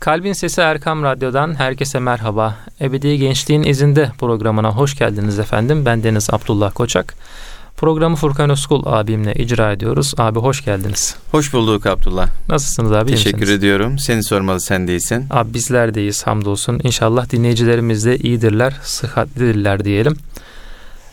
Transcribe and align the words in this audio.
Kalbin 0.00 0.32
Sesi 0.32 0.60
Erkam 0.60 1.02
Radyo'dan 1.02 1.54
herkese 1.54 1.98
merhaba. 1.98 2.56
Ebedi 2.80 3.18
Gençliğin 3.18 3.62
İzinde 3.62 4.10
programına 4.18 4.70
hoş 4.70 4.98
geldiniz 4.98 5.38
efendim. 5.38 5.84
Ben 5.84 6.02
Deniz 6.02 6.30
Abdullah 6.30 6.74
Koçak. 6.74 7.14
Programı 7.76 8.16
Furkan 8.16 8.50
Özkul 8.50 8.82
abimle 8.86 9.34
icra 9.34 9.72
ediyoruz. 9.72 10.14
Abi 10.18 10.38
hoş 10.38 10.64
geldiniz. 10.64 11.16
Hoş 11.30 11.52
bulduk 11.52 11.86
Abdullah. 11.86 12.28
Nasılsınız 12.48 12.92
abi? 12.92 13.10
Teşekkür 13.10 13.48
ediyorum. 13.48 13.98
Seni 13.98 14.22
sormalı 14.22 14.60
sen 14.60 14.88
değilsin. 14.88 15.26
Abi 15.30 15.54
bizler 15.54 15.94
deyiz 15.94 16.26
hamdolsun. 16.26 16.80
İnşallah 16.82 17.30
dinleyicilerimiz 17.30 18.04
de 18.04 18.16
iyidirler, 18.16 18.76
sıhhatlidirler 18.82 19.84
diyelim. 19.84 20.16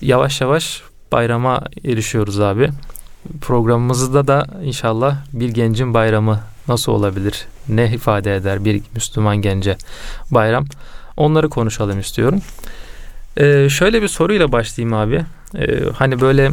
Yavaş 0.02 0.42
yavaş 0.42 0.82
bayrama 1.12 1.62
erişiyoruz 1.86 2.40
abi. 2.40 2.70
Programımızda 3.42 4.28
da 4.28 4.48
inşallah 4.64 5.18
bir 5.34 5.50
gencin 5.50 5.94
bayramı 5.94 6.40
nasıl 6.68 6.92
olabilir? 6.92 7.46
Ne 7.70 7.92
ifade 7.94 8.36
eder 8.36 8.66
bir 8.66 8.82
Müslüman 8.94 9.38
gence 9.38 9.78
bayram? 10.32 10.66
Onları 11.18 11.50
konuşalım 11.50 12.00
istiyorum. 12.00 12.42
Ee, 13.38 13.68
şöyle 13.70 14.02
bir 14.02 14.08
soruyla 14.08 14.52
başlayayım 14.52 14.94
abi. 14.94 15.26
Ee, 15.58 15.84
hani 15.94 16.22
böyle 16.22 16.52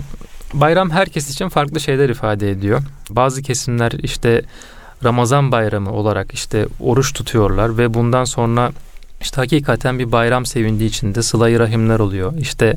bayram 0.55 0.91
herkes 0.91 1.31
için 1.31 1.49
farklı 1.49 1.81
şeyler 1.81 2.09
ifade 2.09 2.51
ediyor. 2.51 2.81
Bazı 3.11 3.43
kesimler 3.43 3.93
işte 3.93 4.43
Ramazan 5.05 5.53
bayramı 5.53 5.93
olarak 5.93 6.35
işte 6.35 6.67
oruç 6.81 7.13
tutuyorlar 7.13 7.79
ve 7.79 7.95
bundan 7.95 8.25
sonra 8.25 8.73
işte 9.21 9.37
hakikaten 9.37 9.99
bir 9.99 10.13
bayram 10.13 10.47
sevindiği 10.47 10.89
içinde 10.89 11.23
sıla 11.23 11.59
rahimler 11.59 11.99
oluyor. 11.99 12.33
İşte 12.39 12.77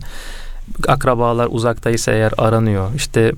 akrabalar 0.87 1.47
uzaktaysa 1.51 2.11
eğer 2.11 2.33
aranıyor. 2.37 2.89
İşte 2.95 3.31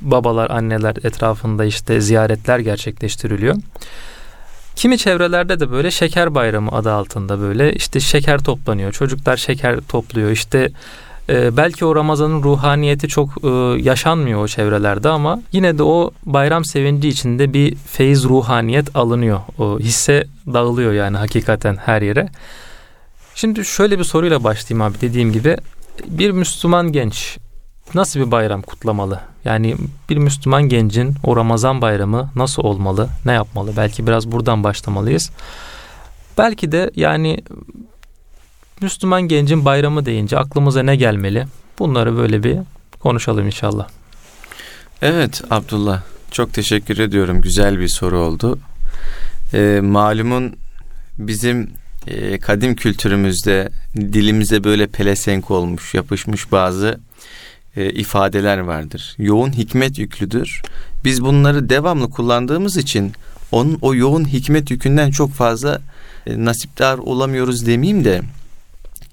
babalar, 0.00 0.50
anneler 0.50 0.96
etrafında 1.04 1.64
işte 1.64 2.00
ziyaretler 2.00 2.58
gerçekleştiriliyor. 2.58 3.56
Kimi 4.76 4.98
çevrelerde 4.98 5.60
de 5.60 5.70
böyle 5.70 5.90
şeker 5.90 6.34
bayramı 6.34 6.70
adı 6.70 6.92
altında 6.92 7.40
böyle 7.40 7.72
işte 7.72 8.00
şeker 8.00 8.38
toplanıyor. 8.38 8.92
Çocuklar 8.92 9.36
şeker 9.36 9.80
topluyor. 9.88 10.30
İşte 10.30 10.70
e, 11.28 11.56
belki 11.56 11.84
o 11.84 11.96
Ramazan'ın 11.96 12.42
ruhaniyeti 12.42 13.08
çok 13.08 13.44
e, 13.44 13.48
yaşanmıyor 13.82 14.42
o 14.42 14.48
çevrelerde 14.48 15.08
ama 15.08 15.42
yine 15.52 15.78
de 15.78 15.82
o 15.82 16.10
bayram 16.26 16.64
sevinci 16.64 17.08
içinde 17.08 17.52
bir 17.52 17.74
feyiz 17.74 18.24
ruhaniyet 18.24 18.96
alınıyor. 18.96 19.40
O 19.58 19.78
hisse 19.78 20.26
dağılıyor 20.46 20.92
yani 20.92 21.16
hakikaten 21.16 21.76
her 21.76 22.02
yere. 22.02 22.28
Şimdi 23.34 23.64
şöyle 23.64 23.98
bir 23.98 24.04
soruyla 24.04 24.44
başlayayım 24.44 24.82
abi 24.82 25.00
dediğim 25.00 25.32
gibi 25.32 25.56
bir 26.06 26.30
Müslüman 26.30 26.92
genç 26.92 27.38
nasıl 27.94 28.20
bir 28.20 28.30
bayram 28.30 28.62
kutlamalı? 28.62 29.20
Yani 29.44 29.76
bir 30.10 30.16
Müslüman 30.16 30.62
gencin 30.62 31.14
o 31.24 31.36
Ramazan 31.36 31.80
bayramı 31.80 32.30
nasıl 32.36 32.62
olmalı? 32.62 33.08
Ne 33.24 33.32
yapmalı? 33.32 33.72
Belki 33.76 34.06
biraz 34.06 34.32
buradan 34.32 34.64
başlamalıyız. 34.64 35.30
Belki 36.38 36.72
de 36.72 36.90
yani 36.96 37.38
Müslüman 38.80 39.22
gencin 39.22 39.64
bayramı 39.64 40.06
deyince 40.06 40.38
aklımıza 40.38 40.82
ne 40.82 40.96
gelmeli? 40.96 41.46
Bunları 41.78 42.16
böyle 42.16 42.42
bir 42.42 42.58
konuşalım 43.00 43.46
inşallah. 43.46 43.88
Evet 45.02 45.42
Abdullah 45.50 46.02
çok 46.30 46.54
teşekkür 46.54 46.98
ediyorum. 46.98 47.40
Güzel 47.40 47.78
bir 47.78 47.88
soru 47.88 48.18
oldu. 48.18 48.58
Ee, 49.54 49.80
malumun 49.82 50.56
bizim 51.18 51.70
e, 52.06 52.38
kadim 52.38 52.74
kültürümüzde 52.74 53.68
dilimize 53.96 54.64
böyle 54.64 54.86
pelesenk 54.86 55.50
olmuş, 55.50 55.94
yapışmış 55.94 56.52
bazı 56.52 57.00
e, 57.76 57.90
ifadeler 57.90 58.58
vardır. 58.58 59.14
Yoğun 59.18 59.52
hikmet 59.52 59.98
yüklüdür. 59.98 60.62
Biz 61.04 61.22
bunları 61.22 61.68
devamlı 61.68 62.10
kullandığımız 62.10 62.76
için 62.76 63.12
onun 63.52 63.78
o 63.82 63.94
yoğun 63.94 64.28
hikmet 64.28 64.70
yükünden 64.70 65.10
çok 65.10 65.32
fazla 65.32 65.80
e, 66.26 66.44
nasipdar 66.44 66.98
olamıyoruz 66.98 67.66
demeyeyim 67.66 68.04
de 68.04 68.22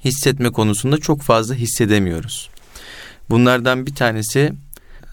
hissetme 0.06 0.50
konusunda 0.50 0.98
çok 0.98 1.22
fazla 1.22 1.56
hissedemiyoruz. 1.56 2.50
Bunlardan 3.30 3.86
bir 3.86 3.96
tanesi 3.96 4.54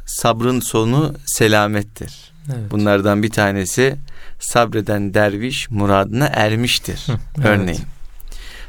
sabrın 0.06 0.60
sonu 0.60 1.14
selamettir. 1.26 2.32
Evet. 2.46 2.70
Bunlardan 2.70 3.22
bir 3.22 3.30
tanesi 3.30 3.96
sabreden 4.40 5.14
derviş 5.14 5.70
muradına 5.70 6.26
ermiştir. 6.26 7.02
Hı, 7.06 7.12
evet. 7.38 7.46
Örneğin 7.46 7.84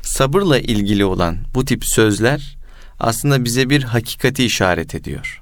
sabırla 0.02 0.59
ilgili 0.59 1.06
olan 1.06 1.38
bu 1.56 1.66
tip 1.66 1.85
sözler 1.85 2.56
aslında 3.00 3.46
bize 3.46 3.69
bir 3.69 3.84
hakikati 3.84 4.46
işaret 4.46 4.96
ediyor. 4.96 5.41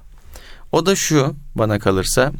O 0.72 0.86
da 0.86 0.96
şu 0.96 1.36
bana 1.54 1.78
kalırsa 1.78 2.32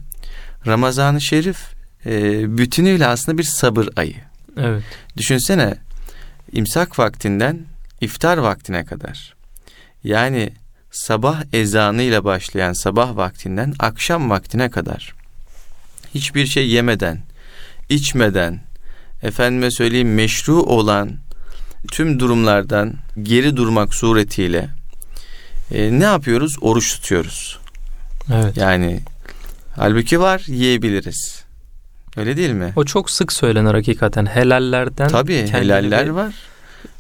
Ramazan-ı 0.67 1.21
Şerif 1.21 1.59
e, 2.07 2.59
bütünüyle 2.59 3.07
aslında 3.07 3.39
bir 3.39 3.45
sabır 3.45 3.89
ayı. 3.97 4.17
Evet. 4.57 4.83
Düşünsene 5.17 5.75
imsak 6.53 6.99
vaktinden 6.99 7.67
iftar 8.01 8.39
vaktine 8.39 8.85
kadar. 8.85 9.35
Yani 10.05 10.53
sabah 10.91 11.43
ezanıyla 11.53 12.25
başlayan 12.25 12.73
sabah 12.73 13.17
vaktinden 13.17 13.75
akşam 13.79 14.31
vaktine 14.31 14.71
kadar 14.71 15.15
hiçbir 16.15 16.47
şey 16.47 16.69
yemeden, 16.69 17.23
içmeden, 17.89 18.61
efendime 19.23 19.71
söyleyeyim 19.71 20.15
meşru 20.15 20.63
olan 20.63 21.13
tüm 21.91 22.21
durumlardan 22.21 22.95
geri 23.23 23.57
durmak 23.57 23.95
suretiyle 23.95 24.69
e, 25.73 26.01
ne 26.01 26.05
yapıyoruz? 26.05 26.57
Oruç 26.61 26.95
tutuyoruz. 26.95 27.59
Evet. 28.35 28.57
Yani 28.57 29.01
halbuki 29.77 30.21
var 30.21 30.43
yiyebiliriz. 30.47 31.45
Öyle 32.17 32.37
değil 32.37 32.51
mi? 32.51 32.73
O 32.77 32.85
çok 32.85 33.11
sık 33.11 33.33
söylenir 33.33 33.75
hakikaten. 33.75 34.27
Helallerden 34.27 35.09
Tabii 35.09 35.49
helaller 35.49 36.09
var. 36.09 36.35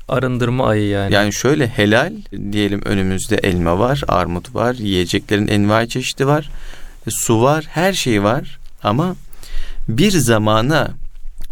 Arındırma 0.09 0.67
ayı 0.69 0.89
yani. 0.89 1.15
Yani 1.15 1.33
şöyle 1.33 1.67
helal 1.67 2.13
diyelim 2.53 2.83
önümüzde 2.85 3.37
elma 3.37 3.79
var, 3.79 4.03
armut 4.09 4.55
var, 4.55 4.75
yiyeceklerin 4.75 5.49
envai 5.49 5.89
çeşidi 5.89 6.27
var, 6.27 6.51
e, 7.07 7.11
su 7.11 7.43
var, 7.43 7.65
her 7.69 7.93
şey 7.93 8.23
var. 8.23 8.59
Ama 8.83 9.17
bir 9.89 10.11
zamana 10.11 10.91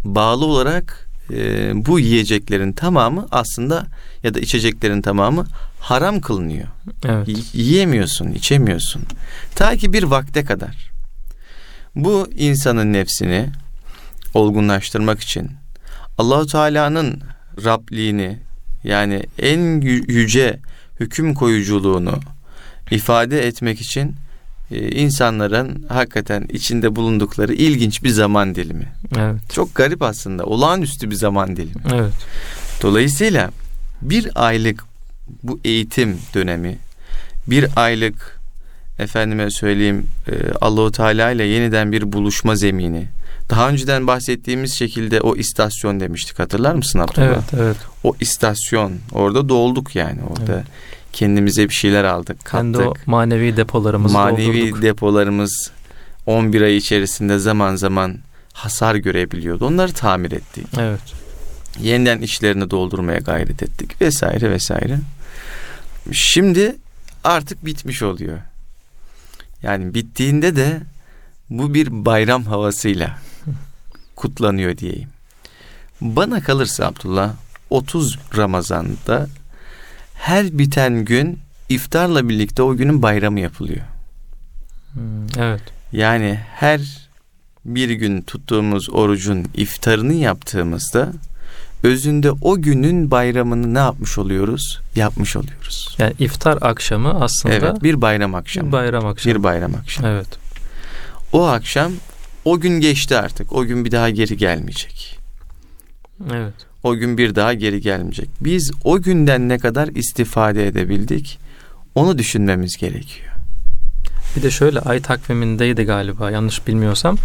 bağlı 0.03 0.45
olarak 0.45 1.04
e, 1.33 1.71
bu 1.85 1.99
yiyeceklerin 1.99 2.73
tamamı 2.73 3.27
aslında 3.31 3.87
ya 4.23 4.33
da 4.33 4.39
içeceklerin 4.39 5.01
tamamı 5.01 5.47
haram 5.79 6.21
kılınıyor. 6.21 6.67
Evet. 7.05 7.27
Y- 7.27 7.35
yiyemiyorsun, 7.53 8.31
içemiyorsun. 8.31 9.01
Ta 9.55 9.75
ki 9.75 9.93
bir 9.93 10.03
vakte 10.03 10.43
kadar. 10.43 10.91
Bu 11.95 12.27
insanın 12.35 12.93
nefsini 12.93 13.49
olgunlaştırmak 14.33 15.19
için 15.19 15.51
Allahu 16.17 16.47
Teala'nın 16.47 17.21
Rabliğini 17.63 18.39
yani 18.83 19.23
en 19.39 19.81
yüce 20.07 20.59
hüküm 20.99 21.33
koyuculuğunu 21.33 22.19
ifade 22.91 23.47
etmek 23.47 23.81
için 23.81 24.15
e, 24.71 24.89
insanların 24.89 25.85
hakikaten 25.89 26.45
içinde 26.49 26.95
bulundukları 26.95 27.53
ilginç 27.53 28.03
bir 28.03 28.09
zaman 28.09 28.55
dilimi. 28.55 28.87
Evet. 29.17 29.35
Çok 29.53 29.75
garip 29.75 30.01
aslında. 30.01 30.43
Olağanüstü 30.43 31.09
bir 31.09 31.15
zaman 31.15 31.55
dilimi. 31.55 31.83
Evet. 31.93 32.13
Dolayısıyla 32.81 33.49
bir 34.01 34.29
aylık 34.35 34.83
bu 35.43 35.59
eğitim 35.63 36.17
dönemi, 36.33 36.77
bir 37.47 37.67
aylık 37.75 38.39
efendime 38.99 39.51
söyleyeyim 39.51 40.07
e, 40.27 40.31
Allahu 40.61 40.91
Teala 40.91 41.31
ile 41.31 41.43
yeniden 41.43 41.91
bir 41.91 42.11
buluşma 42.11 42.55
zemini. 42.55 43.07
Daha 43.49 43.69
önceden 43.69 44.07
bahsettiğimiz 44.07 44.73
şekilde 44.73 45.21
o 45.21 45.35
istasyon 45.35 45.99
demiştik 45.99 46.39
hatırlar 46.39 46.75
mısın 46.75 46.99
Abdullah? 46.99 47.27
Evet, 47.27 47.53
evet. 47.53 47.77
O 48.03 48.15
istasyon 48.19 48.93
orada 49.11 49.49
dolduk 49.49 49.95
yani 49.95 50.19
orada. 50.23 50.53
Evet. 50.53 50.65
Kendimize 51.15 51.69
bir 51.69 51.73
şeyler 51.73 52.03
aldık, 52.03 52.45
kattık. 52.45 52.51
Kendi 52.51 52.77
o 52.77 52.93
manevi 53.05 53.57
depolarımızı 53.57 54.13
manevi 54.13 54.61
doldurduk. 54.61 54.81
depolarımız 54.81 55.71
11 56.25 56.61
ay 56.61 56.77
içerisinde 56.77 57.39
zaman 57.39 57.75
zaman 57.75 58.17
hasar 58.53 58.95
görebiliyordu. 58.95 59.65
Onları 59.65 59.93
tamir 59.93 60.31
ettik. 60.31 60.67
Evet. 60.79 60.99
Yeniden 61.79 62.21
işlerini 62.21 62.71
doldurmaya 62.71 63.19
gayret 63.19 63.63
ettik 63.63 64.01
vesaire 64.01 64.51
vesaire. 64.51 64.99
Şimdi 66.11 66.75
artık 67.23 67.65
bitmiş 67.65 68.01
oluyor. 68.01 68.39
Yani 69.63 69.93
bittiğinde 69.93 70.55
de 70.55 70.81
bu 71.49 71.73
bir 71.73 72.05
bayram 72.05 72.43
havasıyla 72.43 73.17
kutlanıyor 74.15 74.77
diyeyim. 74.77 75.09
Bana 76.01 76.43
kalırsa 76.43 76.85
Abdullah 76.85 77.33
30 77.69 78.19
Ramazan'da 78.37 79.27
her 80.15 80.57
biten 80.57 81.05
gün 81.05 81.39
iftarla 81.69 82.29
birlikte 82.29 82.63
o 82.63 82.75
günün 82.75 83.01
bayramı 83.01 83.39
yapılıyor. 83.39 83.85
Hmm, 84.93 85.27
evet. 85.37 85.61
Yani 85.91 86.39
her 86.55 87.07
bir 87.65 87.89
gün 87.89 88.21
tuttuğumuz 88.21 88.89
orucun 88.89 89.45
iftarını 89.55 90.13
yaptığımızda 90.13 91.11
özünde 91.83 92.31
o 92.31 92.61
günün 92.61 93.11
bayramını 93.11 93.73
ne 93.73 93.79
yapmış 93.79 94.17
oluyoruz? 94.17 94.81
Yapmış 94.95 95.35
oluyoruz. 95.35 95.95
Yani 95.97 96.13
iftar 96.19 96.57
akşamı 96.61 97.23
aslında 97.23 97.55
Evet, 97.55 97.83
bir 97.83 98.01
bayram 98.01 98.35
akşamı. 98.35 98.67
Bir 98.67 98.71
bayram 98.71 99.05
akşamı. 99.05 99.35
Bir 99.35 99.43
bayram 99.43 99.75
akşamı. 99.75 100.07
Evet. 100.07 100.27
O 101.33 101.45
akşam 101.45 101.91
o 102.45 102.59
gün 102.59 102.79
geçti 102.79 103.17
artık. 103.17 103.53
O 103.53 103.65
gün 103.65 103.85
bir 103.85 103.91
daha 103.91 104.09
geri 104.09 104.37
gelmeyecek. 104.37 105.19
Evet. 106.33 106.53
O 106.85 106.95
gün 106.95 107.17
bir 107.17 107.35
daha 107.35 107.53
geri 107.53 107.81
gelmeyecek. 107.81 108.29
Biz 108.41 108.71
o 108.83 109.01
günden 109.01 109.49
ne 109.49 109.57
kadar 109.59 109.87
istifade 109.87 110.67
edebildik 110.67 111.39
onu 111.95 112.17
düşünmemiz 112.17 112.77
gerekiyor. 112.77 113.29
Bir 114.35 114.43
de 114.43 114.51
şöyle 114.51 114.79
ay 114.79 115.01
takvimindeydi 115.01 115.83
galiba 115.83 116.31
yanlış 116.31 116.67
bilmiyorsam 116.67 117.17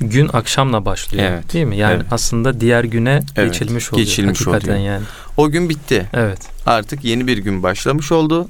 gün 0.00 0.30
akşamla 0.32 0.84
başlıyor 0.84 1.24
Evet. 1.30 1.52
değil 1.52 1.64
mi? 1.66 1.76
Yani 1.76 1.94
Evet. 1.96 2.06
aslında 2.10 2.60
diğer 2.60 2.84
güne 2.84 3.22
Evet, 3.36 3.52
geçilmiş 3.52 3.92
oluyor. 3.92 4.06
geçilmiş 4.06 4.40
Hakikaten 4.40 4.72
oluyor. 4.72 4.84
yani. 4.92 5.04
O 5.36 5.50
gün 5.50 5.68
bitti. 5.68 6.06
Evet. 6.12 6.38
Artık 6.66 7.04
yeni 7.04 7.26
bir 7.26 7.38
gün 7.38 7.62
başlamış 7.62 8.12
oldu. 8.12 8.48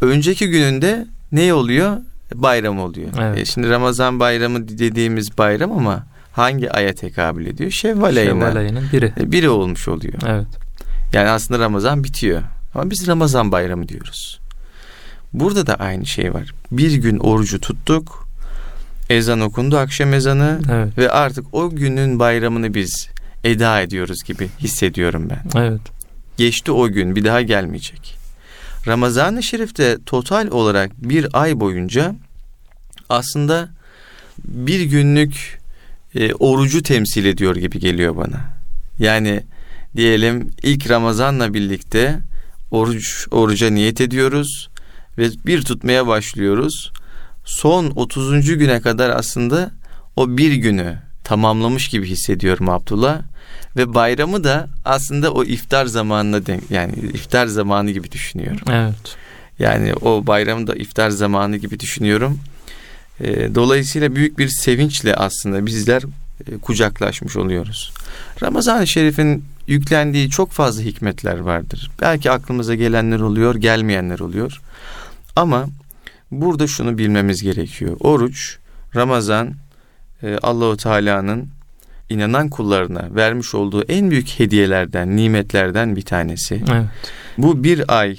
Önceki 0.00 0.48
gününde 0.48 1.06
ne 1.32 1.54
oluyor? 1.54 1.96
Bayram 2.34 2.80
oluyor. 2.80 3.08
Evet. 3.20 3.38
E 3.38 3.44
şimdi 3.44 3.70
Ramazan 3.70 4.20
bayramı 4.20 4.68
dediğimiz 4.68 5.38
bayram 5.38 5.72
ama 5.72 6.06
hangi 6.34 6.72
aya 6.72 6.94
tekabül 6.94 7.46
ediyor? 7.46 7.70
Şevval 7.70 8.16
ayına. 8.16 8.46
Şevval 8.46 8.56
ayının 8.56 8.84
biri. 8.92 9.12
E, 9.20 9.32
Biri 9.32 9.48
olmuş 9.48 9.88
oluyor. 9.88 10.14
Evet. 10.26 10.46
Yani 11.12 11.28
aslında 11.28 11.60
Ramazan 11.60 12.04
bitiyor. 12.04 12.42
Ama 12.74 12.90
biz 12.90 13.06
Ramazan 13.06 13.52
bayramı 13.52 13.88
diyoruz. 13.88 14.40
Burada 15.32 15.66
da 15.66 15.74
aynı 15.74 16.06
şey 16.06 16.34
var. 16.34 16.54
Bir 16.72 16.92
gün 16.94 17.18
orucu 17.18 17.60
tuttuk. 17.60 18.28
Ezan 19.10 19.40
okundu 19.40 19.78
akşam 19.78 20.14
ezanı 20.14 20.60
Evet. 20.72 20.98
ve 20.98 21.10
artık 21.10 21.46
o 21.54 21.70
günün 21.70 22.18
bayramını 22.18 22.74
biz 22.74 23.08
eda 23.44 23.80
ediyoruz 23.80 24.22
gibi 24.24 24.48
hissediyorum 24.60 25.28
ben. 25.30 25.60
Evet. 25.60 25.80
Geçti 26.36 26.72
o 26.72 26.88
gün 26.88 27.16
bir 27.16 27.24
daha 27.24 27.42
gelmeyecek. 27.42 28.16
Ramazan-ı 28.86 29.42
Şerif'te 29.42 29.98
total 30.06 30.48
olarak 30.50 30.90
bir 30.96 31.26
ay 31.32 31.60
boyunca 31.60 32.14
aslında 33.08 33.68
bir 34.44 34.80
günlük 34.80 35.58
e, 36.14 36.34
orucu 36.34 36.82
temsil 36.82 37.24
ediyor 37.24 37.56
gibi 37.56 37.80
geliyor 37.80 38.16
bana. 38.16 38.40
Yani 38.98 39.42
diyelim 39.96 40.50
ilk 40.62 40.90
Ramazan'la 40.90 41.54
birlikte 41.54 42.18
oruç 42.70 43.26
oruca 43.30 43.70
niyet 43.70 44.00
ediyoruz 44.00 44.68
ve 45.18 45.28
bir 45.46 45.62
tutmaya 45.62 46.06
başlıyoruz. 46.06 46.92
Son 47.44 47.90
30. 47.90 48.46
güne 48.46 48.80
kadar 48.80 49.10
aslında 49.10 49.70
o 50.16 50.36
bir 50.36 50.52
günü 50.52 50.98
tamamlamış 51.24 51.88
gibi 51.88 52.06
hissediyorum 52.06 52.68
Abdullah 52.68 53.22
ve 53.76 53.94
bayramı 53.94 54.44
da 54.44 54.68
aslında 54.84 55.32
o 55.32 55.44
iftar 55.44 55.86
zamanına 55.86 56.46
denk 56.46 56.70
yani 56.70 56.92
iftar 56.92 57.46
zamanı 57.46 57.90
gibi 57.90 58.12
düşünüyorum. 58.12 58.66
Evet. 58.72 59.16
Yani 59.58 59.94
o 59.94 60.26
bayramı 60.26 60.66
da 60.66 60.74
iftar 60.74 61.10
zamanı 61.10 61.56
gibi 61.56 61.80
düşünüyorum. 61.80 62.38
E, 63.20 63.54
dolayısıyla 63.54 64.16
büyük 64.16 64.38
bir 64.38 64.48
sevinçle 64.48 65.14
aslında 65.14 65.66
bizler 65.66 66.02
e, 66.48 66.58
kucaklaşmış 66.58 67.36
oluyoruz. 67.36 67.92
Ramazan-ı 68.42 68.86
Şerif'in 68.86 69.44
yüklendiği 69.66 70.30
çok 70.30 70.52
fazla 70.52 70.82
hikmetler 70.82 71.38
vardır. 71.38 71.90
Belki 72.00 72.30
aklımıza 72.30 72.74
gelenler 72.74 73.20
oluyor, 73.20 73.54
gelmeyenler 73.54 74.18
oluyor. 74.18 74.60
Ama 75.36 75.66
burada 76.30 76.66
şunu 76.66 76.98
bilmemiz 76.98 77.42
gerekiyor. 77.42 77.96
Oruç, 78.00 78.58
Ramazan 78.96 79.54
e, 80.22 80.38
Allahu 80.42 80.76
Teala'nın 80.76 81.48
inanan 82.10 82.48
kullarına 82.48 83.08
vermiş 83.14 83.54
olduğu 83.54 83.82
en 83.82 84.10
büyük 84.10 84.28
hediyelerden, 84.28 85.16
nimetlerden 85.16 85.96
bir 85.96 86.02
tanesi. 86.02 86.62
Evet. 86.72 86.86
Bu 87.38 87.64
bir 87.64 87.98
ay 87.98 88.18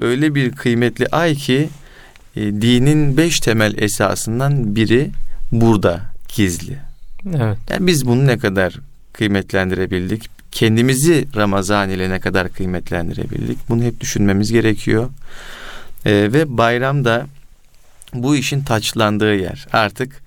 öyle 0.00 0.34
bir 0.34 0.52
kıymetli 0.52 1.06
ay 1.06 1.34
ki 1.34 1.68
e, 2.36 2.40
dinin 2.40 3.16
beş 3.16 3.40
temel 3.40 3.74
esasından 3.78 4.76
biri 4.76 5.10
burada 5.52 6.00
gizli. 6.36 6.78
Evet. 7.36 7.58
Yani 7.70 7.86
biz 7.86 8.06
bunu 8.06 8.26
ne 8.26 8.38
kadar 8.38 8.74
kıymetlendirebildik? 9.12 10.30
Kendimizi 10.52 11.28
Ramazan 11.36 11.90
ile 11.90 12.10
ne 12.10 12.20
kadar 12.20 12.52
kıymetlendirebildik? 12.52 13.58
Bunu 13.68 13.82
hep 13.82 14.00
düşünmemiz 14.00 14.52
gerekiyor. 14.52 15.10
E, 16.04 16.12
ve 16.12 16.56
bayramda 16.58 17.26
bu 18.14 18.36
işin 18.36 18.62
taçlandığı 18.62 19.34
yer. 19.34 19.66
Artık 19.72 20.22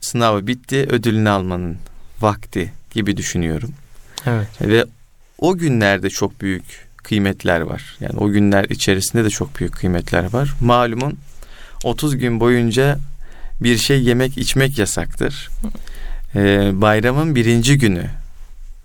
sınavı 0.00 0.46
bitti, 0.46 0.86
ödülünü 0.90 1.28
almanın 1.28 1.76
vakti 2.20 2.72
gibi 2.90 3.16
düşünüyorum. 3.16 3.70
Evet. 4.26 4.48
Ve 4.60 4.84
o 5.38 5.56
günlerde 5.56 6.10
çok 6.10 6.40
büyük 6.40 6.88
kıymetler 6.96 7.60
var. 7.60 7.96
Yani 8.00 8.16
o 8.18 8.30
günler 8.30 8.64
içerisinde 8.64 9.24
de 9.24 9.30
çok 9.30 9.60
büyük 9.60 9.74
kıymetler 9.74 10.32
var. 10.32 10.54
Malumun 10.60 11.18
30 11.84 12.16
gün 12.16 12.40
boyunca 12.40 12.98
bir 13.60 13.78
şey 13.78 14.02
yemek 14.02 14.38
içmek 14.38 14.78
yasaktır. 14.78 15.50
Ee, 16.34 16.70
bayramın 16.74 17.34
birinci 17.34 17.78
günü 17.78 18.04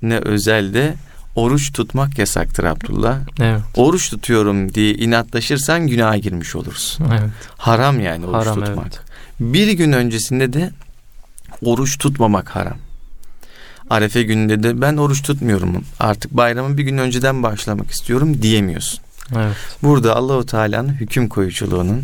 ne 0.02 0.18
özelde 0.18 0.94
oruç 1.36 1.74
tutmak 1.74 2.18
yasaktır 2.20 2.64
Abdullah. 2.64 3.18
Evet. 3.40 3.62
Oruç 3.76 4.10
tutuyorum 4.10 4.74
diye 4.74 4.94
inatlaşırsan 4.94 5.88
günaha 5.88 6.22
girmiş 6.22 6.56
olursun. 6.56 7.06
Evet. 7.12 7.30
Haram 7.58 8.00
yani 8.00 8.26
oruç 8.26 8.36
Haram, 8.48 8.56
tutmak. 8.66 8.86
evet. 8.86 9.00
Bir 9.40 9.72
gün 9.72 9.92
öncesinde 9.92 10.54
de 10.54 10.72
oruç 11.64 11.98
tutmamak 11.98 12.56
haram. 12.56 12.78
Arefe 13.90 14.24
gününde 14.24 14.64
de 14.64 14.82
ben 14.82 14.98
oruç 14.98 15.22
tutmuyorum. 15.22 15.84
Artık 16.00 16.32
bayramın 16.38 16.78
bir 16.78 16.84
gün 16.84 16.98
önceden 16.98 17.44
başlamak 17.44 17.92
istiyorum 17.92 18.42
diyemiyorsun. 18.42 19.00
Evet. 19.36 19.56
Burada 19.84 20.16
Allahu 20.16 20.46
Teala'nın 20.46 20.94
hüküm 20.94 21.30
koyuculuğunun 21.30 22.04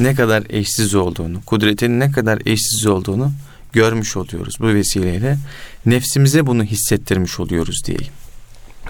ne 0.00 0.14
kadar 0.14 0.42
eşsiz 0.50 0.94
olduğunu, 0.94 1.40
kudretinin 1.46 2.00
ne 2.00 2.10
kadar 2.12 2.38
eşsiz 2.46 2.86
olduğunu 2.86 3.32
görmüş 3.72 4.16
oluyoruz 4.16 4.56
bu 4.60 4.66
vesileyle. 4.66 5.38
Nefsimize 5.86 6.46
bunu 6.46 6.64
hissettirmiş 6.64 7.40
oluyoruz 7.40 7.84
diyeyim. 7.84 8.12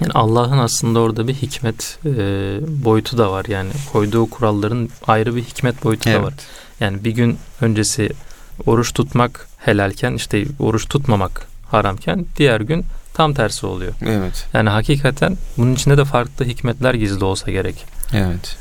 Yani 0.01 0.13
Allah'ın 0.15 0.59
aslında 0.59 1.01
orada 1.01 1.29
bir 1.29 1.35
hikmet 1.35 1.99
e, 2.05 2.11
boyutu 2.85 3.19
da 3.19 3.33
var. 3.33 3.45
Yani 3.49 3.71
koyduğu 3.93 4.31
kuralların 4.31 4.89
ayrı 5.07 5.37
bir 5.37 5.43
hikmet 5.43 5.85
boyutu 5.85 6.11
da 6.11 6.23
var. 6.23 6.35
Yani 6.81 7.05
bir 7.05 7.11
gün 7.11 7.39
öncesi 7.61 8.11
oruç 8.67 8.93
tutmak 8.93 9.49
helalken 9.59 10.13
işte 10.13 10.45
oruç 10.59 10.89
tutmamak 10.89 11.49
haramken 11.71 12.27
diğer 12.37 12.61
gün 12.61 12.85
tam 13.15 13.35
tersi 13.35 13.67
oluyor. 13.67 13.93
Evet. 14.03 14.47
Yani 14.53 14.71
hakikaten 14.71 15.37
bunun 15.57 15.75
içinde 15.75 15.97
de 15.97 16.05
farklı 16.05 16.45
hikmetler 16.45 16.95
gizli 16.95 17.25
olsa 17.25 17.51
gerek. 17.51 17.85
Evet. 18.15 18.57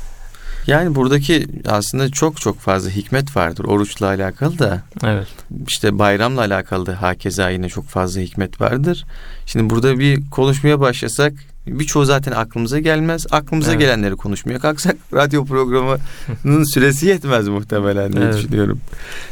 Yani 0.66 0.94
buradaki 0.94 1.46
aslında 1.66 2.10
çok 2.10 2.40
çok 2.40 2.58
fazla 2.58 2.90
hikmet 2.90 3.36
vardır 3.36 3.64
oruçla 3.64 4.06
alakalı 4.06 4.58
da 4.58 4.82
Evet. 5.04 5.28
işte 5.68 5.98
bayramla 5.98 6.40
alakalı 6.40 6.86
da 6.86 7.02
hakeza 7.02 7.50
yine 7.50 7.68
çok 7.68 7.86
fazla 7.86 8.20
hikmet 8.20 8.60
vardır. 8.60 9.04
Şimdi 9.46 9.70
burada 9.70 9.98
bir 9.98 10.30
konuşmaya 10.30 10.80
başlasak 10.80 11.32
birçoğu 11.66 12.04
zaten 12.04 12.32
aklımıza 12.32 12.78
gelmez. 12.78 13.26
Aklımıza 13.30 13.70
Evet. 13.70 13.80
gelenleri 13.80 14.16
konuşmaya 14.16 14.58
kalksak 14.58 14.96
radyo 15.14 15.44
programının 15.44 16.64
süresi 16.74 17.06
yetmez 17.06 17.48
muhtemelen 17.48 18.12
diye 18.12 18.24
Evet. 18.24 18.34
düşünüyorum. 18.36 18.80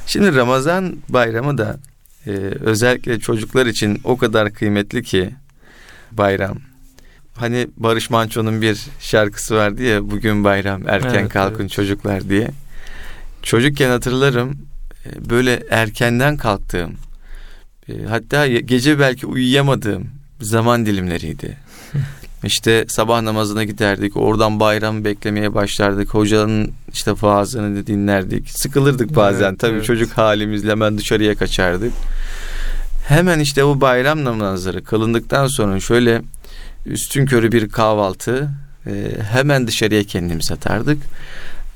Şimdi 0.06 0.34
Ramazan 0.34 0.96
bayramı 1.08 1.58
da 1.58 1.76
e, 2.26 2.30
özellikle 2.60 3.20
çocuklar 3.20 3.66
için 3.66 4.00
o 4.04 4.16
kadar 4.16 4.52
kıymetli 4.52 5.02
ki 5.02 5.30
bayram. 6.12 6.58
Hani 7.38 7.68
Barış 7.76 8.10
Manço'nun 8.10 8.62
bir 8.62 8.78
şarkısı 9.00 9.56
vardı 9.56 9.82
ya 9.82 10.10
bugün 10.10 10.44
bayram 10.44 10.88
erken 10.88 11.14
Evet, 11.14 11.32
kalkın 11.32 11.60
evet. 11.60 11.70
çocuklar 11.70 12.28
diye. 12.28 12.50
Çocukken 13.42 13.90
hatırlarım 13.90 14.58
e, 15.06 15.30
böyle 15.30 15.62
erkenden 15.70 16.36
kalktığım 16.36 16.94
e, 17.88 17.92
hatta 18.08 18.46
gece 18.46 18.98
belki 18.98 19.26
uyuyamadığım 19.26 20.06
zaman 20.40 20.86
dilimleriydi. 20.86 21.56
İşte 22.44 22.84
sabah 22.88 23.22
namazına 23.22 23.64
giderdik. 23.64 24.16
Oradan 24.16 24.60
bayram 24.60 25.04
beklemeye 25.04 25.54
başlardık. 25.54 26.14
Hocanın 26.14 26.72
işte 26.92 27.12
vaazını 27.12 27.86
dinlerdik. 27.86 28.50
Sıkılırdık 28.50 29.16
bazen. 29.16 29.48
Evet, 29.48 29.58
Tabii 29.60 29.76
evet. 29.76 29.84
çocuk 29.84 30.12
halimizle 30.12 30.70
hemen 30.70 30.98
dışarıya 30.98 31.34
kaçardık. 31.34 31.92
Hemen 33.08 33.40
işte 33.40 33.64
o 33.64 33.80
bayram 33.80 34.24
namazları 34.24 34.84
kılındıktan 34.84 35.46
sonra 35.46 35.80
şöyle 35.80 36.22
üstün 36.88 37.26
körü 37.26 37.52
bir 37.52 37.68
kahvaltı 37.68 38.50
e, 38.86 38.92
hemen 39.32 39.66
dışarıya 39.66 40.04
kendimizi 40.04 40.54
atardık. 40.54 41.02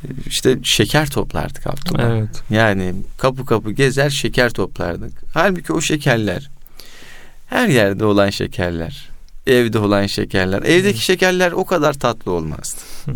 E, 0.04 0.08
İşte 0.26 0.58
şeker 0.62 1.10
toplardık 1.10 1.66
Abdullah. 1.66 2.10
Evet. 2.10 2.42
Yani 2.50 2.94
kapı 3.18 3.46
kapı 3.46 3.70
gezer 3.72 4.10
şeker 4.10 4.50
toplardık. 4.50 5.12
Halbuki 5.34 5.72
o 5.72 5.80
şekerler 5.80 6.50
her 7.46 7.68
yerde 7.68 8.04
olan 8.04 8.30
şekerler. 8.30 9.08
Evde 9.46 9.78
olan 9.78 10.06
şekerler. 10.06 10.62
Evdeki 10.62 11.04
şekerler 11.04 11.52
o 11.52 11.64
kadar 11.64 11.94
tatlı 11.94 12.32
olmazdı. 12.32 12.80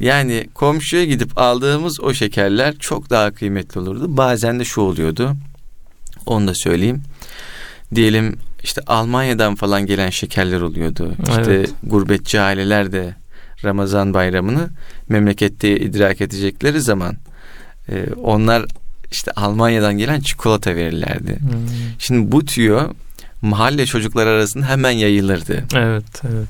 Yani 0.00 0.48
komşuya 0.54 1.04
gidip 1.04 1.38
aldığımız 1.38 2.00
o 2.00 2.14
şekerler 2.14 2.76
çok 2.78 3.10
daha 3.10 3.30
kıymetli 3.30 3.80
olurdu. 3.80 4.16
Bazen 4.16 4.60
de 4.60 4.64
şu 4.64 4.80
oluyordu. 4.80 5.36
Onu 6.26 6.48
da 6.48 6.54
söyleyeyim. 6.54 7.02
Diyelim 7.94 8.38
işte 8.64 8.80
Almanya'dan 8.86 9.54
falan 9.54 9.86
gelen 9.86 10.10
şekerler 10.10 10.60
oluyordu. 10.60 11.14
İşte 11.28 11.42
Evet. 11.52 11.70
gurbetçi 11.82 12.40
aileler 12.40 12.92
de 12.92 13.14
Ramazan 13.64 14.14
bayramını 14.14 14.68
memlekette 15.08 15.76
idrak 15.76 16.20
edecekleri 16.20 16.80
zaman 16.80 17.16
e, 17.88 18.06
onlar 18.22 18.64
işte 19.10 19.30
Almanya'dan 19.36 19.98
gelen 19.98 20.20
çikolata 20.20 20.76
verirlerdi. 20.76 21.38
Hmm. 21.40 21.68
Şimdi 21.98 22.32
bu 22.32 22.44
tüyo 22.44 22.92
mahalle 23.42 23.86
çocuklar 23.86 24.26
arasında 24.26 24.68
hemen 24.68 24.90
yayılırdı. 24.90 25.64
Evet, 25.74 26.22
evet. 26.24 26.48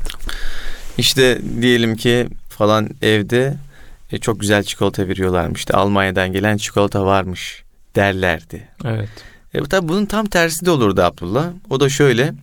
İşte 0.98 1.40
diyelim 1.60 1.96
ki 1.96 2.28
falan 2.48 2.90
evde 3.02 3.56
e, 4.12 4.18
çok 4.18 4.40
güzel 4.40 4.62
çikolata 4.62 5.08
veriyorlarmış. 5.08 5.58
İşte 5.60 5.74
Almanya'dan 5.74 6.32
gelen 6.32 6.56
çikolata 6.56 7.04
varmış 7.06 7.62
derlerdi. 7.96 8.68
Evet. 8.84 9.08
E, 9.54 9.60
tabii 9.62 9.88
bunun 9.88 10.06
tam 10.06 10.26
tersi 10.26 10.66
de 10.66 10.70
olurdu 10.70 11.02
Abdullah. 11.02 11.46
O 11.70 11.80
da 11.80 11.88
şöyle. 11.88 12.34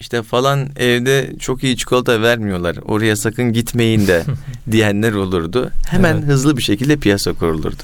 İşte 0.00 0.22
falan 0.22 0.68
evde 0.76 1.32
çok 1.38 1.64
iyi 1.64 1.76
çikolata 1.76 2.22
vermiyorlar. 2.22 2.76
Oraya 2.84 3.16
sakın 3.16 3.52
gitmeyin 3.52 4.06
de 4.06 4.24
diyenler 4.70 5.12
olurdu. 5.12 5.70
Hemen 5.88 6.14
Evet. 6.16 6.26
hızlı 6.26 6.56
bir 6.56 6.62
şekilde 6.62 6.96
piyasa 6.96 7.32
kurulurdu. 7.32 7.82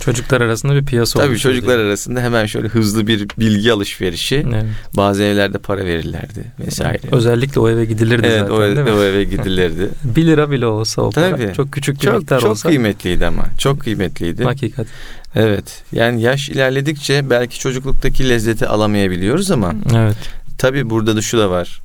Çocuklar 0.00 0.40
arasında 0.40 0.74
bir 0.74 0.84
piyasa 0.84 1.20
Tabii 1.20 1.38
çocuklar 1.38 1.76
diye. 1.76 1.86
arasında 1.86 2.20
hemen 2.20 2.46
şöyle 2.46 2.68
hızlı 2.68 3.06
bir 3.06 3.28
bilgi 3.38 3.72
alışverişi. 3.72 4.46
Evet. 4.52 4.64
Bazı 4.96 5.22
evlerde 5.22 5.58
para 5.58 5.84
verirlerdi 5.84 6.44
vesaire. 6.66 7.00
Özellikle 7.12 7.60
o 7.60 7.68
eve 7.68 7.84
gidilirdi 7.84 8.26
Evet 8.26 8.40
zaten 8.40 8.54
o, 8.54 8.60
değil 8.60 8.78
mi? 8.78 8.92
o 8.92 9.02
eve 9.02 9.24
gidilirdi. 9.24 9.88
1 10.04 10.26
lira 10.26 10.50
bile 10.50 10.66
olsa 10.66 11.02
o 11.02 11.10
para. 11.10 11.30
Tabii. 11.30 11.52
Çok 11.56 11.72
küçük 11.72 11.94
bir 11.96 12.00
çok 12.00 12.18
miktar 12.18 12.40
çok 12.40 12.50
olsa. 12.50 12.68
kıymetliydi 12.68 13.26
ama. 13.26 13.44
Çok 13.58 13.80
kıymetliydi. 13.80 14.44
Hakikat. 14.44 14.86
Evet. 15.34 15.82
Yani 15.92 16.22
yaş 16.22 16.48
ilerledikçe 16.48 17.30
belki 17.30 17.58
çocukluktaki 17.58 18.28
lezzeti 18.28 18.66
alamayabiliyoruz 18.66 19.50
ama 19.50 19.74
Evet. 19.96 20.16
tabii 20.58 20.90
burada 20.90 21.16
da 21.16 21.22
şu 21.22 21.38
da 21.38 21.50
var. 21.50 21.80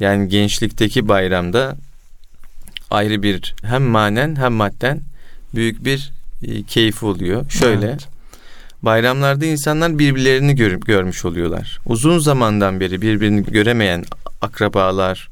Yani 0.00 0.28
gençlikteki 0.28 1.08
bayramda 1.08 1.76
ayrı 2.90 3.22
bir 3.22 3.54
hem 3.62 3.82
manen 3.82 4.36
hem 4.36 4.52
madden 4.52 5.00
büyük 5.54 5.84
bir 5.84 6.12
e, 6.48 6.62
keyfi 6.62 7.06
oluyor. 7.06 7.50
Şöyle 7.50 7.86
Evet. 7.86 8.08
bayramlarda 8.82 9.46
insanlar 9.46 9.98
birbirlerini 9.98 10.54
gör- 10.56 10.72
görmüş 10.80 11.24
oluyorlar. 11.24 11.78
Uzun 11.86 12.18
zamandan 12.18 12.80
beri 12.80 13.02
birbirini 13.02 13.42
göremeyen 13.44 14.04
akrabalar, 14.40 15.28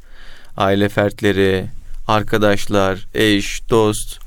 aile 0.57 0.89
fertleri, 0.89 1.65
arkadaşlar, 2.09 3.07
eş, 3.15 3.63
dost 3.71 4.19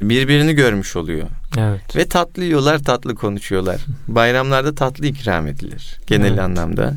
birbirini 0.00 0.52
görmüş 0.54 0.96
oluyor. 0.96 1.26
Evet. 1.58 1.96
Ve 1.96 2.08
tatlı 2.08 2.44
yiyorlar, 2.44 2.78
tatlı 2.78 3.14
konuşuyorlar. 3.14 3.76
Bayramlarda 4.08 4.74
tatlı 4.74 5.06
ikram 5.06 5.46
edilir 5.46 5.96
genel 6.06 6.28
Evet. 6.28 6.38
anlamda. 6.38 6.94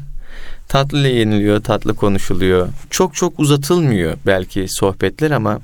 Tatlı 0.68 1.08
yeniliyor, 1.08 1.64
tatlı 1.64 1.94
konuşuluyor. 1.96 2.68
Çok 2.90 3.16
çok 3.16 3.40
uzatılmıyor 3.40 4.18
belki 4.26 4.66
sohbetler 4.70 5.32
ama 5.32 5.60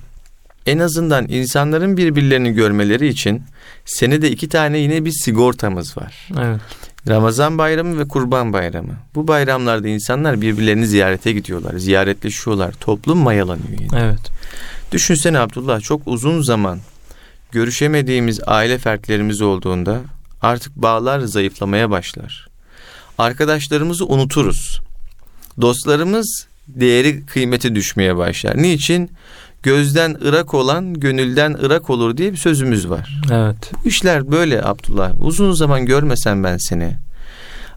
en 0.66 0.80
azından 0.80 1.28
insanların 1.30 1.98
birbirlerini 1.98 2.54
görmeleri 2.54 3.08
için 3.08 3.44
senede 3.86 4.32
iki 4.32 4.50
tane 4.50 4.78
yine 4.78 5.06
bir 5.06 5.12
sigortamız 5.12 5.98
var. 5.98 6.30
Evet. 6.40 6.62
Ramazan 7.08 7.58
bayramı 7.58 8.00
ve 8.00 8.08
kurban 8.08 8.54
bayramı. 8.54 8.94
Bu 9.16 9.28
bayramlarda 9.28 9.88
insanlar 9.88 10.42
birbirlerini 10.42 10.88
ziyarete 10.88 11.32
gidiyorlar, 11.32 11.78
ziyaretleşiyorlar. 11.78 12.72
Toplum 12.72 13.18
mayalanıyor 13.18 13.80
yine. 13.80 14.00
Evet. 14.00 14.32
Düşünsene 14.92 15.40
Abdullah 15.40 15.82
çok 15.82 16.02
uzun 16.06 16.42
zaman 16.42 16.80
görüşemediğimiz 17.52 18.40
aile 18.48 18.78
fertlerimiz 18.78 19.42
olduğunda 19.42 20.02
artık 20.42 20.76
bağlar 20.76 21.20
zayıflamaya 21.20 21.90
başlar. 21.90 22.48
Arkadaşlarımızı 23.18 24.06
unuturuz. 24.06 24.82
Dostlarımız 25.62 26.48
değeri 26.68 27.26
kıymeti 27.26 27.76
düşmeye 27.76 28.18
başlar. 28.18 28.58
Niçin? 28.58 29.12
Gözden 29.64 30.18
ırak 30.26 30.54
olan 30.54 30.94
gönülden 30.94 31.54
ırak 31.54 31.90
olur 31.90 32.18
diye 32.18 32.32
bir 32.32 32.38
sözümüz 32.38 32.90
var. 32.90 33.22
Evet. 33.32 33.72
Bu 33.84 33.88
işler 33.88 34.32
böyle 34.32 34.64
Abdullah. 34.66 35.12
Uzun 35.20 35.52
zaman 35.52 35.86
görmesem 35.86 36.44
ben 36.44 36.58
seni. 36.58 36.98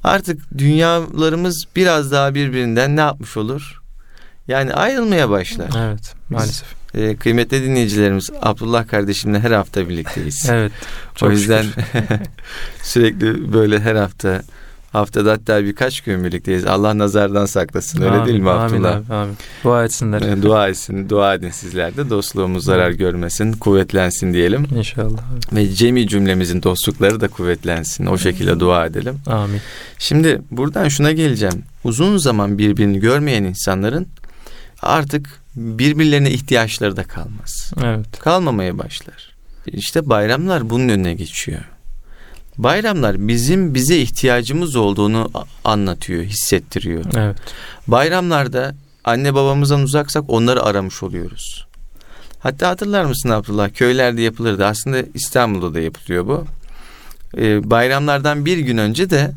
Artık 0.05 0.59
dünyalarımız 0.59 1.65
biraz 1.77 2.13
daha 2.13 2.35
birbirinden 2.35 2.97
ne 2.97 3.01
yapmış 3.01 3.37
olur? 3.37 3.81
Yani 4.49 4.75
ayrılmaya 4.75 5.31
başlar. 5.31 5.71
Evet. 5.79 6.15
Maalesef. 6.31 6.69
Ee, 6.95 7.17
kıymetli 7.17 7.63
dinleyicilerimiz 7.63 8.31
Abdullah 8.43 8.89
kardeşimle 8.89 9.41
her 9.41 9.51
hafta 9.51 9.89
birlikteyiz. 9.89 10.47
Evet. 10.51 10.73
o 11.15 11.19
Çok 11.19 11.31
yüzden 11.31 11.63
şükür. 11.63 11.85
sürekli 12.83 13.53
böyle 13.53 13.81
her 13.81 13.95
hafta 13.95 14.43
haftada 14.95 15.33
hatta 15.33 15.65
birkaç 15.65 16.01
gün 16.01 16.25
birlikteyiz. 16.25 16.67
Allah 16.67 16.99
nazardan 16.99 17.47
saklasın. 17.47 18.03
Öyle 18.03 18.11
Amin, 18.11 18.27
değil 18.27 18.41
mi 18.41 18.51
amin 18.51 18.75
Abdullah? 18.75 18.97
abi, 18.97 19.15
amin. 19.15 19.37
Dua 19.65 19.85
etsinler. 19.85 20.23
Ee, 20.23 20.43
dua 20.43 20.69
etsin, 20.69 21.09
dua 21.09 21.35
edin 21.35 21.51
sizler 21.51 21.97
de 21.97 22.11
dostluğumuz 22.11 22.65
zarar 22.65 22.91
görmesin, 22.91 23.53
kuvvetlensin 23.53 24.33
diyelim. 24.33 24.67
İnşallah. 24.77 25.23
Ve 25.53 25.69
cemi 25.75 26.09
cümlemizin 26.09 26.63
dostlukları 26.63 27.21
da 27.21 27.29
kuvvetlensin. 27.29 28.07
O 28.07 28.19
şekilde 28.19 28.61
dua 28.61 28.87
edelim. 28.87 29.19
Amin. 29.27 29.61
Şimdi 29.99 30.43
buradan 30.51 30.89
şuna 30.89 31.13
geleceğim. 31.13 31.63
Uzun 31.85 32.17
zaman 32.17 32.59
birbirini 32.59 33.01
görmeyen 33.01 33.45
insanların 33.45 34.07
artık 34.83 35.41
birbirlerine 35.57 36.31
ihtiyaçları 36.31 36.97
da 36.97 37.05
kalmaz. 37.05 37.73
Evet. 37.85 38.19
Kalmamaya 38.21 38.79
başlar. 38.79 39.35
İşte 39.67 40.09
bayramlar 40.09 40.71
bunun 40.71 40.89
önüne 40.89 41.15
geçiyor. 41.15 41.61
Bayramlar 42.59 43.29
bizim 43.29 43.75
bize 43.75 43.97
ihtiyacımız 43.97 44.77
olduğunu 44.77 45.31
anlatıyor, 45.65 46.23
hissettiriyor. 46.23 47.05
Evet. 47.17 47.37
Bayramlarda 47.87 48.75
anne 49.05 49.35
babamızdan 49.35 49.81
uzaksak 49.83 50.25
onları 50.29 50.63
aramış 50.63 51.03
oluyoruz. 51.03 51.67
Hatta 52.41 52.69
hatırlar 52.69 53.05
mısın 53.05 53.29
Abdullah? 53.31 53.69
Köylerde 53.75 54.23
yapılırdı. 54.23 54.67
Aslında 54.67 54.99
İstanbul'da 55.15 55.75
da 55.75 55.81
yapılıyor 55.81 56.27
bu. 56.27 56.45
Ee, 57.39 57.71
bayramlardan 57.71 58.45
bir 58.45 58.59
gün 58.59 58.79
önce 58.79 59.11
de 59.11 59.33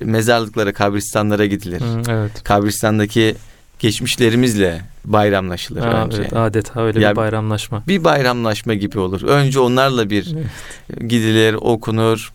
mezarlıklara, 0.00 0.72
kabristanlara 0.72 1.46
gidilir. 1.46 1.80
Hı, 1.80 2.02
evet. 2.12 2.44
Kabristandaki 2.44 3.34
geçmişlerimizle 3.78 4.80
bayramlaşılır 5.04 5.80
Ha, 5.80 6.04
önce. 6.04 6.16
evet, 6.22 6.32
adeta 6.32 6.80
öyle 6.82 7.00
Ya- 7.00 7.10
bir 7.10 7.16
bayramlaşma. 7.16 7.82
Bir 7.88 8.04
bayramlaşma 8.04 8.74
gibi 8.74 8.98
olur. 8.98 9.22
Önce 9.22 9.60
onlarla 9.60 10.10
bir 10.10 10.34
gidilir, 11.00 11.54
okunur. 11.54 12.32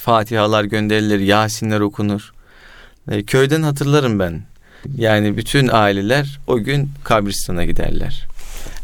Fatihalar 0.00 0.64
gönderilir, 0.64 1.20
Yasinler 1.20 1.80
okunur. 1.80 2.32
E, 3.10 3.22
köyden 3.22 3.62
hatırlarım 3.62 4.18
ben. 4.18 4.42
Yani 4.96 5.36
bütün 5.36 5.68
aileler 5.68 6.40
o 6.46 6.58
gün 6.58 6.90
kabristana 7.04 7.64
giderler. 7.64 8.26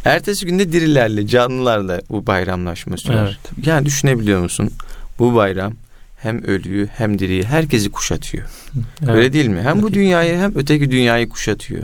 Ertesi 0.05 0.47
günde 0.47 0.73
dirilerle, 0.73 1.27
canlılarla 1.27 2.01
bu 2.11 2.27
bayramlaşma 2.27 2.97
sürer. 2.97 3.39
Yani 3.67 3.87
düşünebiliyor 3.87 4.41
musun? 4.41 4.71
Bu 5.19 5.35
bayram 5.35 5.73
hem 6.17 6.45
ölüyü 6.45 6.89
hem 6.97 7.19
diriyi 7.19 7.45
herkesi 7.45 7.91
kuşatıyor. 7.91 8.49
Evet. 9.05 9.11
Öyle 9.11 9.33
değil 9.33 9.47
mi? 9.47 9.63
Hem 9.63 9.83
bu 9.83 9.93
dünyayı 9.93 10.39
hem 10.39 10.53
öteki 10.55 10.91
dünyayı 10.91 11.29
kuşatıyor. 11.29 11.83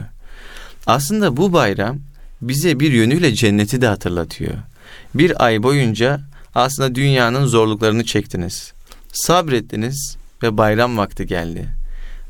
Aslında 0.87 1.37
bu 1.37 1.53
bayram 1.53 1.97
bize 2.41 2.79
bir 2.79 2.91
yönüyle 2.91 3.33
cenneti 3.33 3.81
de 3.81 3.87
hatırlatıyor. 3.87 4.53
Bir 5.15 5.45
ay 5.45 5.63
boyunca 5.63 6.21
aslında 6.55 6.95
dünyanın 6.95 7.45
zorluklarını 7.45 8.03
çektiniz. 8.03 8.73
Sabrettiniz 9.15 10.17
ve 10.43 10.57
bayram 10.57 10.97
vakti 10.97 11.27
geldi. 11.27 11.67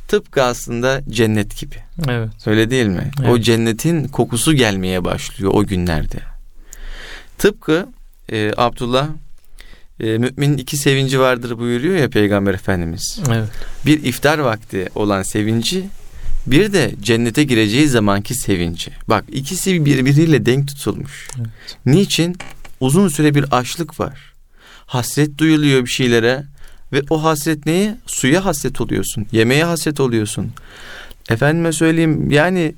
Tıpkı 0.07 0.43
aslında 0.43 1.01
cennet 1.09 1.57
gibi. 1.59 1.75
Evet. 2.07 2.29
Öyle 2.45 2.69
değil 2.69 2.85
mi? 2.85 3.11
O 3.19 3.27
Evet. 3.35 3.43
cennetin 3.45 4.07
kokusu 4.07 4.53
gelmeye 4.53 5.03
başlıyor 5.03 5.51
o 5.55 5.65
günlerde. 5.65 6.17
Tıpkı 7.37 7.87
e, 8.31 8.51
Abdullah 8.57 9.07
e, 9.99 10.17
müminin 10.17 10.57
iki 10.57 10.77
sevinci 10.77 11.19
vardır 11.19 11.57
buyuruyor 11.59 11.95
ya 11.95 12.09
Peygamber 12.09 12.53
Efendimiz. 12.53 13.19
Evet. 13.27 13.49
Bir 13.85 14.03
iftar 14.03 14.39
vakti 14.39 14.89
olan 14.95 15.23
sevinci 15.23 15.85
bir 16.47 16.73
de 16.73 16.91
cennete 17.01 17.43
gireceği 17.43 17.87
zamanki 17.87 18.35
sevinci. 18.35 18.91
Bak 19.07 19.25
ikisi 19.31 19.85
birbiriyle 19.85 20.45
denk 20.45 20.67
tutulmuş. 20.67 21.27
Evet. 21.37 21.47
Niçin? 21.85 22.37
Uzun 22.79 23.07
süre 23.07 23.35
bir 23.35 23.45
açlık 23.51 23.99
var. 23.99 24.33
Hasret 24.85 25.37
duyuluyor 25.37 25.81
bir 25.85 25.89
şeylere 25.89 26.43
ve 26.95 27.01
o 27.09 27.23
hasret 27.23 27.65
neye? 27.65 27.97
Suya 28.05 28.45
hasret 28.45 28.81
oluyorsun. 28.81 29.25
Yemeğe 29.31 29.63
hasret 29.63 29.99
oluyorsun. 29.99 30.51
Efendime 31.29 31.71
söyleyeyim 31.71 32.31
yani 32.31 32.75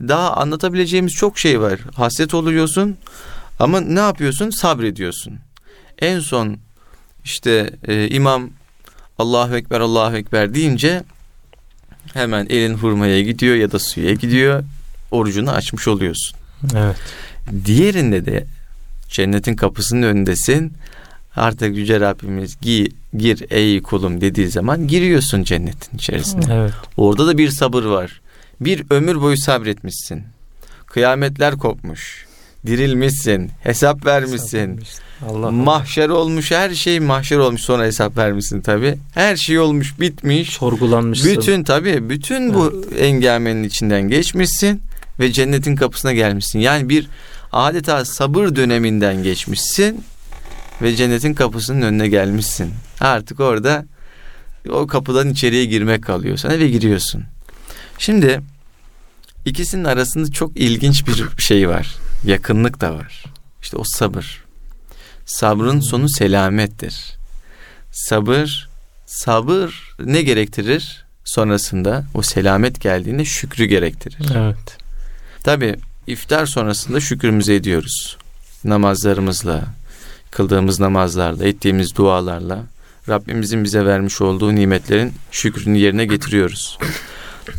daha 0.00 0.36
anlatabileceğimiz 0.36 1.12
çok 1.12 1.38
şey 1.38 1.60
var. 1.60 1.80
Hasret 1.94 2.34
oluyorsun 2.34 2.96
ama 3.58 3.80
ne 3.80 4.00
yapıyorsun? 4.00 4.50
Sabrediyorsun. 4.50 5.38
En 5.98 6.20
son 6.20 6.56
işte 7.24 7.70
e, 7.88 8.08
imam 8.08 8.50
Allahu 9.18 9.56
Ekber 9.56 9.80
Allahu 9.80 10.16
Ekber 10.16 10.54
deyince 10.54 11.02
hemen 12.14 12.46
elin 12.50 12.74
hurmaya 12.74 13.22
gidiyor 13.22 13.56
ya 13.56 13.72
da 13.72 13.78
suya 13.78 14.14
gidiyor. 14.14 14.64
Orucunu 15.10 15.50
açmış 15.50 15.88
oluyorsun. 15.88 16.38
Evet. 16.76 16.96
Diğerinde 17.64 18.26
de 18.26 18.46
cennetin 19.08 19.56
kapısının 19.56 20.02
önündesin. 20.02 20.72
Artık 21.38 21.76
Yüce 21.76 22.00
Rabbimiz 22.00 22.60
gi, 22.60 22.88
gir 23.16 23.44
ey 23.50 23.82
kulum 23.82 24.20
dediği 24.20 24.48
zaman 24.48 24.86
giriyorsun 24.86 25.42
cennetin 25.42 25.96
içerisine. 25.96 26.44
Evet. 26.52 26.72
Orada 26.96 27.26
da 27.26 27.38
bir 27.38 27.50
sabır 27.50 27.84
var. 27.84 28.20
Bir 28.60 28.84
ömür 28.90 29.20
boyu 29.20 29.36
sabretmişsin. 29.36 30.22
Kıyametler 30.86 31.56
kopmuş. 31.56 32.28
dirilmişsin, 32.66 33.50
hesap 33.62 34.06
vermişsin. 34.06 34.80
Allah 35.28 35.50
mahşer 35.50 36.08
olmuş 36.08 36.50
her 36.50 36.74
şey 36.74 37.00
mahşer 37.00 37.36
olmuş 37.36 37.60
sonra 37.60 37.84
hesap 37.84 38.16
vermişsin 38.16 38.60
tabi. 38.60 38.98
Her 39.14 39.36
şey 39.36 39.58
olmuş 39.58 40.00
bitmiş. 40.00 40.50
Sorgulanmışsın. 40.50 41.30
Bütün 41.30 41.64
tabi 41.64 42.08
bütün 42.10 42.54
bu 42.54 42.84
evet. 42.90 43.00
engelmenin 43.02 43.64
içinden 43.64 44.08
geçmişsin 44.08 44.82
ve 45.20 45.32
cennetin 45.32 45.76
kapısına 45.76 46.12
gelmişsin. 46.12 46.58
Yani 46.58 46.88
bir 46.88 47.08
adeta 47.52 48.04
sabır 48.04 48.56
döneminden 48.56 49.22
geçmişsin 49.22 50.04
ve 50.82 50.96
cennetin 50.96 51.34
kapısının 51.34 51.82
önüne 51.82 52.08
gelmişsin. 52.08 52.74
Artık 53.00 53.40
orada 53.40 53.84
o 54.70 54.86
kapıdan 54.86 55.30
içeriye 55.30 55.64
girmek 55.64 56.04
kalıyor 56.04 56.36
sana 56.36 56.58
ve 56.58 56.68
giriyorsun. 56.68 57.24
Şimdi 57.98 58.40
ikisinin 59.44 59.84
arasında 59.84 60.30
çok 60.32 60.56
ilginç 60.56 61.06
bir 61.06 61.42
şey 61.42 61.68
var. 61.68 61.94
Yakınlık 62.24 62.80
da 62.80 62.94
var. 62.94 63.24
İşte 63.62 63.76
o 63.76 63.84
sabır. 63.84 64.44
Sabrın 65.26 65.80
sonu 65.80 66.08
selamettir. 66.08 67.18
Sabır, 67.92 68.68
sabır 69.06 69.96
ne 70.04 70.22
gerektirir? 70.22 71.04
Sonrasında 71.24 72.04
o 72.14 72.22
selamet 72.22 72.80
geldiğinde 72.80 73.24
şükrü 73.24 73.64
gerektirir. 73.64 74.28
Evet. 74.36 74.78
Tabi 75.42 75.76
iftar 76.06 76.46
sonrasında 76.46 77.00
şükrümüzü 77.00 77.52
ediyoruz. 77.52 78.16
Namazlarımızla, 78.64 79.64
kıldığımız 80.30 80.80
namazlarla, 80.80 81.44
ettiğimiz 81.44 81.96
dualarla 81.96 82.64
Rabbimizin 83.08 83.64
bize 83.64 83.86
vermiş 83.86 84.20
olduğu 84.20 84.54
nimetlerin 84.54 85.12
şükrünü 85.30 85.78
yerine 85.78 86.04
getiriyoruz. 86.04 86.78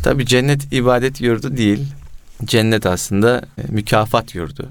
Tabi 0.02 0.26
cennet 0.26 0.72
ibadet 0.72 1.20
yurdu 1.20 1.56
değil. 1.56 1.86
Cennet 2.44 2.86
aslında 2.86 3.42
e, 3.58 3.62
mükafat 3.68 4.34
yurdu. 4.34 4.68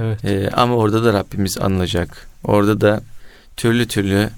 Evet. 0.00 0.24
Ee, 0.24 0.50
ama 0.52 0.74
orada 0.74 1.04
da 1.04 1.12
Rabbimiz 1.12 1.58
anılacak. 1.58 2.28
Orada 2.44 2.80
da 2.80 3.02
türlü 3.56 3.88
türlü 3.88 4.30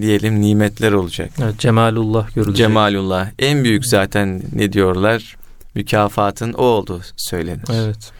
diyelim 0.00 0.40
nimetler 0.40 0.92
olacak. 0.92 1.30
Evet, 1.42 1.58
cemalullah 1.58 2.34
görülecek. 2.34 2.56
Cemalullah. 2.56 3.30
En 3.38 3.64
büyük 3.64 3.86
zaten 3.86 4.42
ne 4.52 4.72
diyorlar? 4.72 5.36
Mükafatın 5.74 6.52
o 6.52 6.62
olduğu 6.62 7.00
söylenir. 7.16 7.68
Evet. 7.72 8.12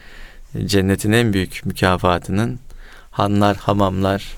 Cennetin 0.65 1.11
en 1.11 1.33
büyük 1.33 1.65
mükafatının 1.65 2.59
hanlar, 3.19 3.57
hamamlar, 3.57 4.33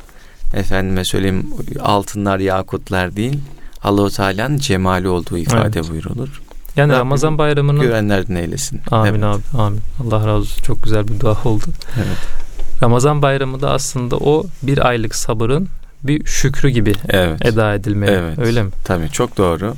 efendime 0.54 1.04
söyleyeyim 1.04 1.46
altınlar, 1.80 2.40
yakutlar 2.40 3.16
değil, 3.16 3.40
Allahu 3.84 4.10
Teala'nın 4.10 4.58
cemali 4.58 5.08
olduğu 5.08 5.38
ifade 5.38 5.80
evet. 5.80 5.90
buyurulur. 5.90 6.42
Yani 6.76 6.92
Rabbim 6.92 7.00
Ramazan 7.00 7.38
bayramının 7.38 7.82
güvenlerden 7.82 8.36
eylesin. 8.36 8.82
Amin 8.92 9.10
evet. 9.10 9.24
abi, 9.24 9.62
amin. 9.62 9.82
Allah 10.04 10.20
razı 10.20 10.32
olsun. 10.32 10.64
Çok 10.64 10.84
güzel 10.84 11.08
bir 11.08 11.20
dua 11.20 11.38
oldu. 11.44 11.66
Evet. 11.98 12.18
Ramazan 12.84 13.22
bayramı 13.22 13.62
da 13.62 13.72
aslında 13.72 14.18
o 14.18 14.46
bir 14.64 14.88
aylık 14.88 15.16
sabırın 15.16 15.68
bir 16.04 16.26
şükrü 16.26 16.70
gibi 16.70 16.94
evet. 17.10 17.46
eda 17.46 17.74
edilmeli. 17.74 18.12
Evet. 18.12 18.40
Öyle 18.40 18.64
mi? 18.64 18.72
Tabii 18.84 19.10
çok 19.10 19.38
doğru. 19.38 19.76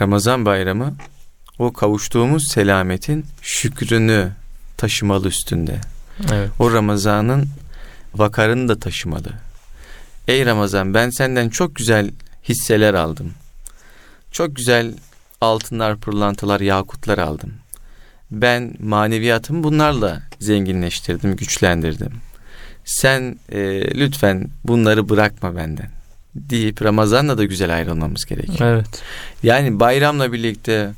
Ramazan 0.00 0.44
bayramı 0.44 0.94
o 1.58 1.72
kavuştuğumuz 1.72 2.48
selametin 2.48 3.26
şükrünü 3.42 4.28
taşımalı 4.76 5.28
üstünde. 5.28 5.80
Evet. 6.32 6.50
O 6.58 6.72
Ramazan'ın 6.72 7.48
vakarını 8.14 8.68
da 8.68 8.78
taşımalı. 8.78 9.32
Ey 10.28 10.46
Ramazan 10.46 10.94
ben 10.94 11.10
senden 11.10 11.48
çok 11.48 11.74
güzel 11.74 12.10
hisseler 12.48 12.94
aldım. 12.94 13.32
Çok 14.32 14.56
güzel 14.56 14.94
altınlar, 15.40 15.96
pırlantalar, 15.96 16.60
yakutlar 16.60 17.18
aldım. 17.18 17.52
Ben 18.30 18.74
maneviyatımı 18.78 19.64
bunlarla 19.64 20.22
zenginleştirdim, 20.40 21.36
güçlendirdim. 21.36 22.12
Sen 22.84 23.38
e, 23.52 23.60
lütfen 23.94 24.48
bunları 24.64 25.08
bırakma 25.08 25.56
benden 25.56 25.90
deyip 26.34 26.82
Ramazan'la 26.82 27.38
da 27.38 27.44
güzel 27.44 27.74
ayrılmamız 27.74 28.24
gerekiyor. 28.24 28.60
Evet. 28.60 29.02
Yani 29.42 29.80
bayramla 29.80 30.32
birlikte 30.32 30.90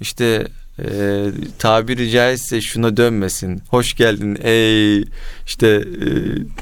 işte 0.00 0.46
e, 0.78 1.26
tabiri 1.58 2.10
caizse 2.10 2.60
şuna 2.60 2.96
dönmesin. 2.96 3.62
Hoş 3.68 3.94
geldin 3.94 4.38
ey 4.42 5.04
işte 5.46 5.84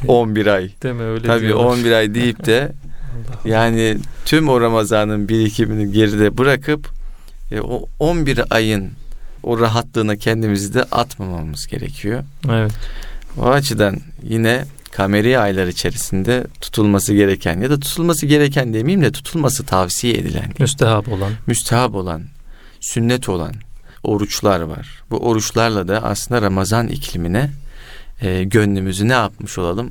e, 0.05 0.07
11 0.09 0.47
ay. 0.47 0.71
Deme 0.83 1.05
öyle 1.05 1.27
Tabii 1.27 1.47
diyorlar. 1.47 1.65
11 1.65 1.93
ay 1.93 2.15
deyip 2.15 2.47
de 2.47 2.73
yani 3.45 3.97
tüm 4.25 4.49
o 4.49 4.61
Ramazan'ın 4.61 5.29
birikimini 5.29 5.93
geride 5.93 6.39
bırakıp 6.39 6.89
e, 7.53 7.61
o 7.61 7.89
11 7.99 8.41
ayın 8.51 8.91
o 9.43 9.61
rahatlığına 9.61 10.17
kendimizi 10.17 10.75
de 10.75 10.83
atmamamız 10.83 11.67
gerekiyor. 11.67 12.25
Evet. 12.51 12.73
O 13.39 13.47
açıdan 13.47 13.97
yine 14.23 14.65
kameri 14.93 15.39
aylar 15.39 15.67
içerisinde 15.67 16.45
tutulması 16.61 17.15
gereken 17.15 17.61
ya 17.61 17.71
da 17.71 17.81
tutulması 17.81 18.27
gereken 18.27 18.75
demeyeyim 18.75 19.03
de 19.03 19.13
tutulması 19.13 19.67
tavsiye 19.67 20.15
edilen. 20.15 20.53
Müstehap 20.59 21.09
olan. 21.09 21.33
Müstehap 21.47 21.95
olan, 21.95 22.23
sünnet 22.81 23.29
olan 23.29 23.55
oruçlar 24.05 24.61
var. 24.61 25.03
Bu 25.11 25.17
oruçlarla 25.17 25.89
da 25.89 26.03
aslında 26.03 26.43
Ramazan 26.43 26.89
iklimine 26.89 27.51
e, 28.21 28.45
gönlümüzü 28.45 29.09
ne 29.09 29.13
yapmış 29.13 29.59
olalım? 29.59 29.91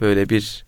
Böyle 0.00 0.28
bir 0.28 0.64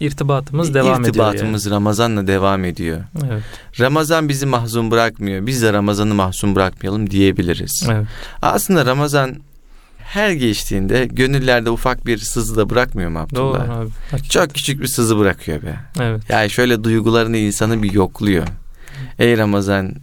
irtibatımız 0.00 0.74
devam 0.74 1.00
ediyor. 1.00 1.08
İrtibatımız 1.08 1.66
yani. 1.66 1.74
Ramazan'la 1.74 2.26
devam 2.26 2.64
ediyor. 2.64 3.00
Evet. 3.26 3.42
Ramazan 3.80 4.28
bizi 4.28 4.46
mahzun 4.46 4.90
bırakmıyor. 4.90 5.46
Biz 5.46 5.62
de 5.62 5.72
Ramazan'ı 5.72 6.14
mahzun 6.14 6.54
bırakmayalım 6.54 7.10
diyebiliriz. 7.10 7.86
Evet. 7.90 8.06
Aslında 8.42 8.86
Ramazan 8.86 9.36
her 9.98 10.30
geçtiğinde 10.30 11.06
gönüllerde 11.06 11.70
ufak 11.70 12.06
bir 12.06 12.18
sızı 12.18 12.56
da 12.56 12.70
bırakmıyor 12.70 13.10
mu 13.10 13.18
Abdullah? 13.18 13.68
Doğru 13.68 13.72
abi. 13.72 13.90
Hakikaten. 14.10 14.28
Çok 14.28 14.54
küçük 14.54 14.80
bir 14.80 14.86
sızı 14.86 15.18
bırakıyor 15.18 15.62
be. 15.62 15.76
Evet. 16.00 16.22
Yani 16.28 16.50
şöyle 16.50 16.84
duygularını 16.84 17.36
insanı 17.36 17.82
bir 17.82 17.92
yokluyor. 17.92 18.46
Ey 19.18 19.38
Ramazan 19.38 19.94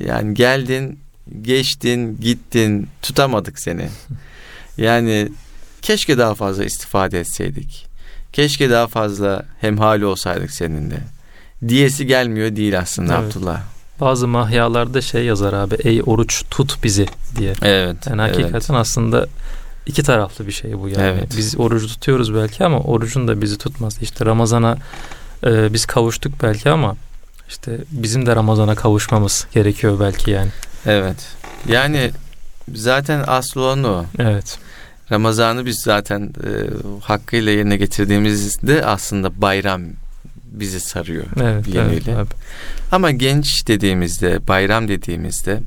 yani 0.00 0.34
geldin, 0.34 0.98
geçtin, 1.42 2.20
gittin, 2.20 2.88
tutamadık 3.02 3.58
seni. 3.58 3.88
Yani 4.78 5.28
keşke 5.82 6.18
daha 6.18 6.34
fazla 6.34 6.64
istifade 6.64 7.20
etseydik. 7.20 7.86
Keşke 8.32 8.70
daha 8.70 8.86
fazla 8.86 9.44
hemhali 9.60 10.06
olsaydık 10.06 10.50
seninle. 10.50 11.00
Diyesi 11.68 12.06
gelmiyor 12.06 12.56
değil 12.56 12.78
aslında 12.78 13.18
evet. 13.18 13.36
Abdullah. 13.36 13.60
Bazı 14.00 14.28
mahyalarda 14.28 15.00
şey 15.00 15.24
yazar 15.24 15.52
abi 15.52 15.74
ey 15.74 16.02
oruç 16.06 16.44
tut 16.50 16.84
bizi 16.84 17.06
diye. 17.36 17.52
Evet. 17.62 18.06
Yani 18.06 18.20
hakikaten 18.20 18.74
evet. 18.74 18.80
aslında 18.80 19.26
iki 19.86 20.02
taraflı 20.02 20.46
bir 20.46 20.52
şey 20.52 20.78
bu 20.78 20.88
yani. 20.88 21.02
Evet. 21.02 21.34
Biz 21.36 21.60
orucu 21.60 21.86
tutuyoruz 21.86 22.34
belki 22.34 22.64
ama 22.64 22.78
orucun 22.78 23.28
da 23.28 23.42
bizi 23.42 23.58
tutmaz. 23.58 23.98
İşte 24.02 24.26
Ramazan'a 24.26 24.78
e, 25.46 25.72
biz 25.72 25.86
kavuştuk 25.86 26.32
belki 26.42 26.70
ama 26.70 26.96
işte 27.48 27.78
bizim 27.90 28.26
de 28.26 28.36
Ramazan'a 28.36 28.74
kavuşmamız 28.74 29.46
gerekiyor 29.52 30.00
belki 30.00 30.30
yani. 30.30 30.50
Evet. 30.86 31.16
Yani 31.68 32.10
zaten 32.74 33.24
aslı 33.26 33.60
olan 33.60 33.84
o. 33.84 34.04
Evet. 34.18 34.58
Ramazan'ı 35.12 35.66
biz 35.66 35.80
zaten 35.80 36.22
e, 36.22 36.50
hakkıyla 37.00 37.52
yerine 37.52 37.76
getirdiğimizde 37.76 38.84
aslında 38.84 39.40
bayram 39.42 39.82
bizi 40.44 40.80
sarıyor 40.80 41.24
evet, 41.42 41.66
bir 41.66 41.74
evet, 41.74 42.02
evet. 42.08 42.28
Ama 42.92 43.10
genç 43.10 43.68
dediğimizde, 43.68 44.48
bayram 44.48 44.88
dediğimizde 44.88 45.60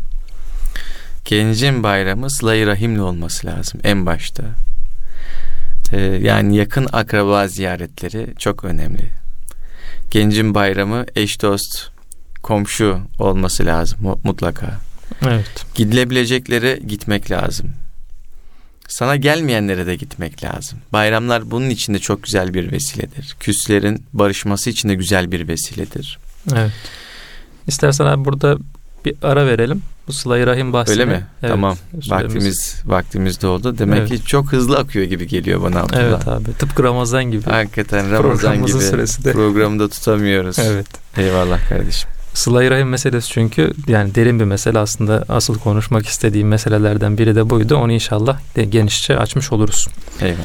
gencin 1.25 1.83
bayramı 1.83 2.29
sıla 2.29 2.65
rahimle 2.65 3.01
olması 3.01 3.47
lazım 3.47 3.79
en 3.83 4.05
başta. 4.05 4.43
Ee, 5.93 5.99
yani 6.01 6.55
yakın 6.55 6.87
akraba 6.91 7.47
ziyaretleri 7.47 8.33
çok 8.39 8.63
önemli. 8.63 9.11
Gencin 10.11 10.53
bayramı 10.53 11.05
eş 11.15 11.41
dost, 11.41 11.89
komşu 12.43 12.99
olması 13.19 13.65
lazım 13.65 14.19
mutlaka. 14.23 14.79
Evet. 15.27 15.65
Gidilebileceklere 15.75 16.79
gitmek 16.87 17.31
lazım. 17.31 17.69
Sana 18.87 19.15
gelmeyenlere 19.15 19.87
de 19.87 19.95
gitmek 19.95 20.43
lazım. 20.43 20.79
Bayramlar 20.93 21.51
bunun 21.51 21.69
için 21.69 21.93
de 21.93 21.99
çok 21.99 22.23
güzel 22.23 22.53
bir 22.53 22.71
vesiledir. 22.71 23.35
Küslerin 23.39 24.05
barışması 24.13 24.69
için 24.69 24.89
de 24.89 24.95
güzel 24.95 25.31
bir 25.31 25.47
vesiledir. 25.47 26.19
Evet. 26.55 26.71
İstersen 27.67 28.05
abi 28.05 28.25
burada 28.25 28.57
bir 29.05 29.15
ara 29.21 29.47
verelim. 29.47 29.83
Bu 30.07 30.13
sıla 30.13 30.47
Rahim 30.47 30.73
bahsine. 30.73 30.93
Öyle 30.93 31.05
mi? 31.05 31.27
Evet, 31.43 31.51
tamam. 31.51 31.77
Süremiz. 32.01 32.11
Vaktimiz 32.11 32.75
vaktimiz 32.85 33.41
doldu. 33.41 33.77
Demek 33.77 33.99
evet. 33.99 34.09
ki 34.09 34.25
çok 34.25 34.51
hızlı 34.51 34.77
akıyor 34.77 35.05
gibi 35.05 35.27
geliyor 35.27 35.61
bana 35.61 35.79
Abdullah. 35.79 36.01
Evet 36.01 36.27
abi. 36.27 36.53
Tıpkı 36.53 36.83
Ramazan 36.83 37.23
gibi. 37.23 37.43
Hakikaten 37.43 38.11
Ramazan 38.11 38.65
gibi. 38.65 38.79
Süresi 38.79 39.23
de. 39.23 39.31
Programı 39.31 39.79
da 39.79 39.87
tutamıyoruz. 39.87 40.59
Evet. 40.59 40.87
Eyvallah 41.17 41.69
kardeşim. 41.69 42.09
Sıla-i 42.33 42.69
Rahim 42.69 42.89
meselesi 42.89 43.29
çünkü 43.29 43.73
yani 43.87 44.15
derin 44.15 44.39
bir 44.39 44.45
mesele 44.45 44.79
aslında 44.79 45.25
asıl 45.29 45.59
konuşmak 45.59 46.05
istediğim 46.05 46.47
meselelerden 46.47 47.17
biri 47.17 47.35
de 47.35 47.49
buydu. 47.49 47.75
Onu 47.75 47.91
inşallah 47.91 48.39
de 48.55 48.65
genişçe 48.65 49.17
açmış 49.17 49.51
oluruz. 49.51 49.87
Eyvallah. 50.21 50.37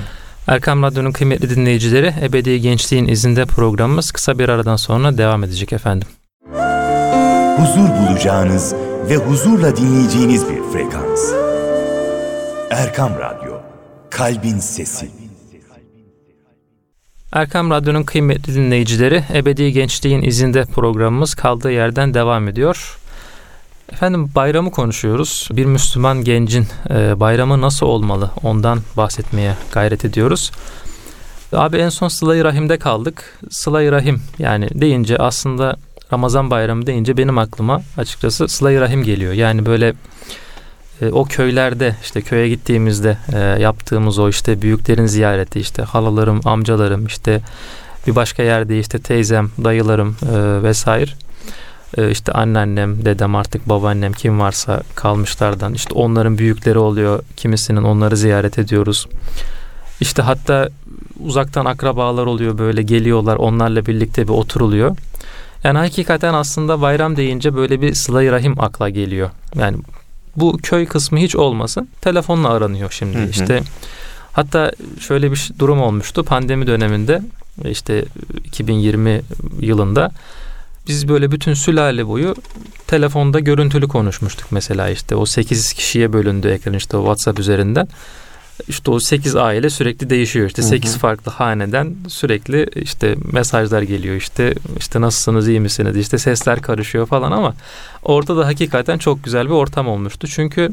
Erkam 0.47 0.83
Radyo'nun 0.83 1.13
kıymetli 1.13 1.51
dinleyicileri 1.51 2.15
Ebedi 2.23 2.61
Gençliğin 2.61 3.09
izinde 3.09 3.45
programımız 3.45 4.11
kısa 4.11 4.39
bir 4.39 4.49
aradan 4.49 4.77
sonra 4.77 5.19
devam 5.19 5.45
edecek 5.45 5.73
efendim. 5.73 6.09
Huzur 7.57 7.89
bulacağınız 7.89 8.75
ve 9.09 9.17
huzurla 9.17 9.77
dinleyeceğiniz 9.77 10.49
bir 10.49 10.63
frekans. 10.73 11.33
Erkam 12.71 13.13
Radyo, 13.19 13.61
Kalbin 14.11 14.59
Sesi 14.59 15.11
Erkam 17.33 17.71
Radyo'nun 17.71 18.03
kıymetli 18.03 18.55
dinleyicileri 18.55 19.25
Ebedi 19.35 19.73
Gençliğin 19.73 20.23
izinde 20.23 20.65
programımız 20.65 21.35
kaldığı 21.35 21.73
yerden 21.73 22.15
devam 22.15 22.49
ediyor. 22.49 22.99
Efendim 23.93 24.31
bayramı 24.35 24.71
konuşuyoruz. 24.71 25.49
Bir 25.53 25.65
Müslüman 25.65 26.25
gencin 26.25 26.67
e, 26.91 27.21
bayramı 27.21 27.61
nasıl 27.61 27.87
olmalı 27.87 28.31
ondan 28.43 28.79
bahsetmeye 28.97 29.55
gayret 29.73 30.05
ediyoruz. 30.05 30.51
Abi 31.53 31.77
en 31.77 31.89
son 31.89 32.09
Sıla-i 32.09 32.45
Rahim'de 32.45 32.79
kaldık. 32.79 33.39
Sıla-i 33.51 33.93
Rahim 33.93 34.23
yani 34.39 34.69
deyince 34.75 35.19
aslında 35.19 35.77
Ramazan 36.13 36.51
bayramı 36.51 36.87
deyince 36.87 37.17
benim 37.17 37.39
aklıma 37.39 37.83
açıkçası 37.97 38.49
Sıla-i 38.49 38.81
Rahim 38.81 39.03
geliyor. 39.03 39.33
Yani 39.33 39.67
böyle 39.67 39.95
e, 41.01 41.09
o 41.09 41.25
köylerde 41.25 41.97
işte 42.03 42.23
köye 42.23 42.49
gittiğimizde 42.49 43.17
e, 43.33 43.39
yaptığımız 43.39 44.19
o 44.19 44.29
işte 44.29 44.63
büyüklerin 44.63 45.07
ziyareti 45.07 45.61
işte 45.61 45.83
halalarım, 45.83 46.41
amcalarım 46.45 47.07
işte 47.07 47.41
bir 48.07 48.17
başka 48.17 48.43
yerde 48.43 48.79
işte 48.79 48.99
teyzem, 48.99 49.51
dayılarım 49.65 50.17
e, 50.23 50.63
vesaire 50.63 51.11
e, 51.99 52.11
işte 52.11 52.33
anneannem, 52.33 53.05
dedem 53.05 53.37
artık 53.37 53.69
babaannem 53.69 54.13
kim 54.13 54.41
varsa 54.41 54.83
kalmışlardan 54.95 55.75
işte 55.75 55.95
onların 55.95 56.39
büyükleri 56.39 56.79
oluyor. 56.79 57.23
Kimisinin 57.37 57.83
onları 57.83 58.17
ziyaret 58.17 58.59
ediyoruz. 58.59 59.07
İşte 60.01 60.23
hatta 60.23 60.69
uzaktan 61.25 61.65
akrabalar 61.65 62.27
oluyor 62.27 62.59
böyle 62.59 62.83
geliyorlar 62.83 63.37
onlarla 63.37 63.87
birlikte 63.87 64.25
bir 64.25 64.33
oturuluyor. 64.33 64.97
Yani 65.65 65.79
hakikaten 65.79 66.35
aslında 66.35 66.81
bayram 66.81 67.17
deyince 67.17 67.55
böyle 67.55 67.81
bir 67.81 67.95
sıla 67.95 68.33
rahim 68.33 68.61
akla 68.61 68.89
geliyor. 68.89 69.31
Yani 69.55 69.77
bu 70.37 70.59
köy 70.63 70.87
kısmı 70.87 71.19
hiç 71.19 71.37
olmasın. 71.37 71.89
Telefonla 72.01 72.49
aranıyor 72.49 72.91
şimdi. 72.91 73.19
Hı 73.19 73.23
hı. 73.23 73.29
İşte 73.29 73.63
hatta 74.33 74.73
şöyle 75.01 75.33
bir 75.33 75.51
durum 75.59 75.83
olmuştu 75.83 76.25
pandemi 76.25 76.67
döneminde 76.67 77.23
işte 77.65 78.05
2020 78.45 79.23
yılında 79.61 80.11
biz 80.89 81.09
böyle 81.09 81.31
bütün 81.31 81.55
sülale 81.55 82.09
boyu 82.09 82.35
telefonda 82.87 83.41
görüntülü 83.41 83.89
konuşmuştuk 83.89 84.47
mesela 84.51 84.89
işte 84.89 85.17
o 85.17 85.27
8 85.27 85.73
kişiye 85.73 86.13
bölündü 86.13 86.49
ekran 86.49 86.75
işte 86.75 86.97
WhatsApp 86.97 87.39
üzerinden. 87.39 87.89
İşte 88.69 88.91
o 88.91 89.01
8 89.01 89.37
aile 89.37 89.71
sürekli 89.71 90.11
değişiyor. 90.11 90.47
İşte 90.47 90.63
8 90.63 90.91
hı 90.91 90.95
hı. 90.95 91.01
farklı 91.01 91.33
haneden 91.33 91.97
sürekli 92.09 92.69
işte 92.75 93.17
mesajlar 93.33 93.83
geliyor. 93.83 94.17
İşte 94.17 94.55
işte 94.79 95.01
nasılsınız, 95.01 95.49
iyi 95.49 95.61
misiniz? 95.61 95.97
İşte 95.97 96.19
sesler 96.19 96.63
karışıyor 96.63 97.07
falan 97.07 97.33
ama 97.33 97.55
orada 98.03 98.37
da 98.37 98.47
hakikaten 98.47 98.99
çok 98.99 99.25
güzel 99.25 99.47
bir 99.47 99.51
ortam 99.51 99.89
olmuştu. 99.89 100.27
Çünkü 100.29 100.71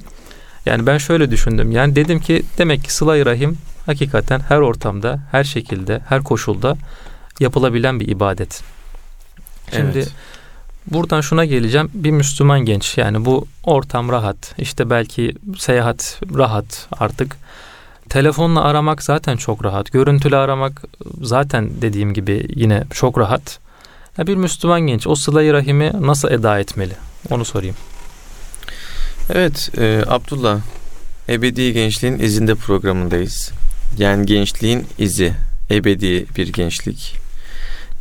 yani 0.66 0.86
ben 0.86 0.98
şöyle 0.98 1.32
düşündüm. 1.32 1.72
Yani 1.72 1.96
dedim 1.96 2.20
ki 2.20 2.44
demek 2.58 2.84
ki 2.84 2.94
sıla 2.94 3.26
rahim 3.26 3.58
hakikaten 3.86 4.40
her 4.40 4.58
ortamda, 4.58 5.20
her 5.32 5.44
şekilde, 5.44 6.02
her 6.10 6.24
koşulda 6.24 6.78
yapılabilen 7.40 8.00
bir 8.00 8.08
ibadet. 8.08 8.62
Şimdi 9.72 9.98
evet. 9.98 10.12
buradan 10.88 11.22
şuna 11.22 11.46
geleceğim. 11.46 11.92
Bir 11.94 12.12
Müslüman 12.12 12.60
genç 12.60 12.98
yani 12.98 13.26
bu 13.26 13.48
ortam 13.64 14.10
rahat. 14.10 14.56
İşte 14.58 14.90
belki 14.90 15.36
seyahat 15.58 16.22
rahat 16.38 16.88
artık 16.92 17.38
telefonla 18.10 18.64
aramak 18.64 19.04
zaten 19.04 19.38
çok 19.38 19.66
rahat. 19.66 19.92
Görüntülü 19.92 20.36
aramak 20.36 20.84
zaten 21.22 21.70
dediğim 21.82 22.14
gibi 22.14 22.48
yine 22.56 22.84
çok 22.94 23.18
rahat. 23.18 23.60
Ya 24.18 24.28
bir 24.28 24.36
Müslüman 24.36 24.82
genç 24.82 25.08
o 25.08 25.16
sıla 25.16 25.54
rahimi 25.54 25.92
nasıl 26.02 26.32
eda 26.32 26.60
etmeli? 26.60 26.94
Onu 27.30 27.46
sorayım. 27.46 27.76
Evet 29.30 29.70
e, 29.78 30.04
Abdullah 30.08 30.60
Ebedi 31.30 31.74
Gençliğin 31.74 32.20
izinde 32.20 32.56
programındayız. 32.56 33.52
Yani 33.98 34.26
gençliğin 34.26 34.88
izi, 34.98 35.34
ebedi 35.72 36.26
bir 36.38 36.54
gençlik. 36.54 37.16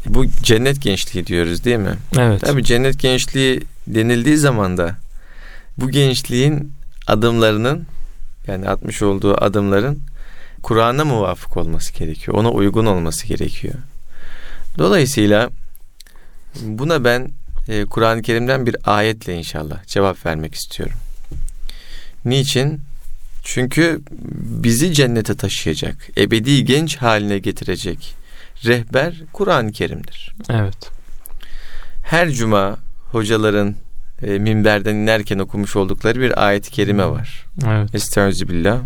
Bu 0.06 0.26
cennet 0.26 0.82
gençliği 0.82 1.26
diyoruz 1.26 1.64
değil 1.64 1.76
mi? 1.76 1.94
Evet. 2.18 2.40
Tabii 2.40 2.64
cennet 2.64 2.98
gençliği 3.00 3.62
denildiği 3.86 4.36
zaman 4.36 4.76
da 4.78 4.96
bu 5.78 5.90
gençliğin 5.90 6.72
adımlarının 7.06 7.86
yani 8.48 8.68
atmış 8.68 9.02
olduğu 9.02 9.44
adımların 9.44 10.00
Kur'an'a 10.62 11.04
muvafık 11.04 11.56
olması 11.56 11.94
gerekiyor. 11.94 12.36
Ona 12.36 12.50
uygun 12.50 12.86
olması 12.86 13.26
gerekiyor. 13.26 13.74
Dolayısıyla 14.78 15.50
buna 16.60 17.04
ben 17.04 17.30
e, 17.68 17.84
Kur'an-ı 17.84 18.22
Kerim'den 18.22 18.66
bir 18.66 18.76
ayetle 18.84 19.34
inşallah 19.34 19.84
cevap 19.86 20.26
vermek 20.26 20.54
istiyorum. 20.54 20.96
Niçin? 22.24 22.80
Çünkü 23.44 24.00
bizi 24.40 24.92
cennete 24.92 25.36
taşıyacak, 25.36 25.96
ebedi 26.18 26.64
genç 26.64 26.96
haline 26.96 27.38
getirecek 27.38 28.14
rehber 28.64 29.14
Kur'an-ı 29.32 29.72
Kerim'dir. 29.72 30.34
Evet. 30.50 30.90
Her 32.02 32.30
cuma 32.30 32.78
hocaların 33.12 33.74
e, 34.22 34.38
minberden 34.38 34.94
inerken 34.94 35.38
okumuş 35.38 35.76
oldukları 35.76 36.20
bir 36.20 36.46
ayet-i 36.46 36.70
kerime 36.70 37.06
var. 37.06 37.46
Evet. 37.66 37.94
Estağfirullah. 37.94 38.80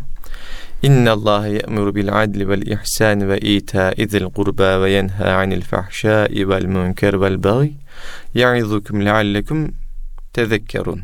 İnna 0.82 1.12
Allah 1.12 1.46
ya'muru 1.46 1.94
bil 1.94 2.22
adli 2.22 2.48
vel 2.48 2.62
ihsan 2.62 3.28
ve 3.28 3.40
ita'i 3.40 4.08
zil 4.08 4.24
qurba 4.24 4.82
ve 4.82 4.90
yenha 4.90 5.24
anil 5.24 5.62
fahşai 5.62 6.48
vel 6.48 6.64
münker 6.64 7.20
vel 7.20 7.42
baghi 7.42 7.72
ya'izukum 8.34 9.04
leallekum 9.04 9.72
tezekkerun. 10.32 11.00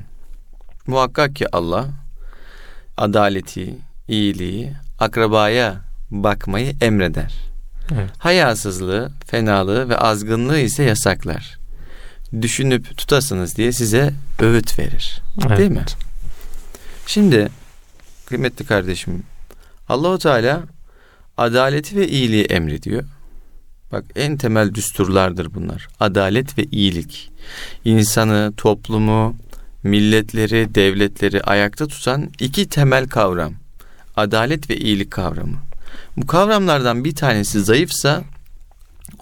Muhakkak 0.86 1.36
ki 1.36 1.46
Allah 1.56 1.88
adaleti, 2.96 3.74
iyiliği, 4.08 4.72
akrabaya 4.98 5.74
bakmayı 6.10 6.74
emreder. 6.80 7.34
Evet. 7.92 8.10
Hayasızlığı, 8.18 9.10
fenalığı 9.26 9.88
ve 9.88 9.96
azgınlığı 9.96 10.58
ise 10.58 10.82
yasaklar 10.82 11.57
düşünüp 12.42 12.96
tutasınız 12.96 13.56
diye 13.56 13.72
size 13.72 14.14
öğüt 14.38 14.78
verir. 14.78 15.22
Evet. 15.46 15.58
Değil 15.58 15.70
mi? 15.70 15.84
Şimdi 17.06 17.48
kıymetli 18.26 18.64
kardeşim 18.64 19.22
Allahu 19.88 20.18
Teala 20.18 20.62
adaleti 21.36 21.96
ve 21.96 22.08
iyiliği 22.08 22.44
emrediyor. 22.44 23.04
Bak 23.92 24.04
en 24.16 24.36
temel 24.36 24.74
düsturlardır 24.74 25.54
bunlar. 25.54 25.88
Adalet 26.00 26.58
ve 26.58 26.64
iyilik. 26.64 27.30
İnsanı, 27.84 28.52
toplumu, 28.56 29.36
milletleri, 29.82 30.74
devletleri 30.74 31.42
ayakta 31.42 31.86
tutan 31.86 32.30
iki 32.40 32.68
temel 32.68 33.08
kavram. 33.08 33.54
Adalet 34.16 34.70
ve 34.70 34.76
iyilik 34.76 35.10
kavramı. 35.10 35.56
Bu 36.16 36.26
kavramlardan 36.26 37.04
bir 37.04 37.14
tanesi 37.14 37.60
zayıfsa 37.60 38.24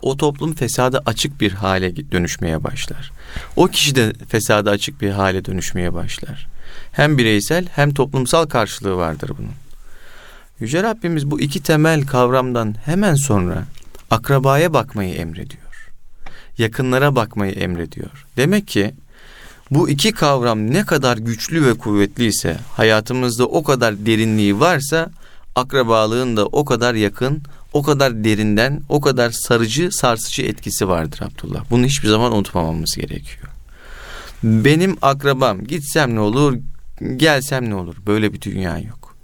o 0.02 0.16
toplum 0.16 0.54
fesada 0.54 1.02
açık 1.06 1.40
bir 1.40 1.52
hale 1.52 2.11
dönüşmeye 2.12 2.64
başlar. 2.64 3.12
O 3.56 3.66
kişi 3.66 3.96
de 3.96 4.12
fesada 4.28 4.70
açık 4.70 5.00
bir 5.00 5.11
hale 5.11 5.44
dönüşmeye 5.44 5.94
başlar. 5.94 6.48
Hem 6.92 7.18
bireysel 7.18 7.66
hem 7.74 7.94
toplumsal 7.94 8.46
karşılığı 8.46 8.96
vardır 8.96 9.30
bunun. 9.38 9.52
Yüce 10.61 10.82
Rabbimiz 10.82 11.30
bu 11.30 11.40
iki 11.40 11.62
temel 11.62 12.06
kavramdan 12.06 12.74
hemen 12.85 13.14
sonra 13.14 13.64
akrabaya 14.11 14.72
bakmayı 14.72 15.14
emrediyor. 15.14 15.90
Yakınlara 16.59 17.16
bakmayı 17.16 17.52
emrediyor. 17.52 18.26
Demek 18.37 18.68
ki 18.68 18.94
bu 19.70 19.88
iki 19.88 20.12
kavram 20.12 20.70
ne 20.70 20.85
kadar 20.85 21.16
güçlü 21.16 21.66
ve 21.66 21.74
kuvvetliyse, 21.74 22.56
hayatımızda 22.76 23.46
o 23.46 23.64
kadar 23.64 24.06
derinliği 24.06 24.61
varsa 24.61 25.11
akrabalığın 25.54 26.37
da 26.37 26.46
o 26.46 26.64
kadar 26.64 26.94
yakın, 26.94 27.42
o 27.76 27.82
kadar 27.82 28.24
derinden, 28.24 28.82
o 28.88 29.00
kadar 29.00 29.30
sarıcı, 29.30 29.90
sarsıcı 29.92 30.42
etkisi 30.42 30.88
vardır 30.88 31.20
Abdullah. 31.20 31.64
Bunu 31.70 31.86
hiçbir 31.86 32.08
zaman 32.08 32.32
unutmamamız 32.32 32.96
gerekiyor. 32.96 33.48
Benim 34.42 34.96
akrabam 35.02 35.64
gitsem 35.64 36.14
ne 36.14 36.20
olur, 36.20 36.58
gelsem 37.16 37.70
ne 37.70 37.74
olur? 37.74 37.96
Böyle 38.06 38.32
bir 38.32 38.40
dünya 38.40 38.78
yok. 38.78 39.16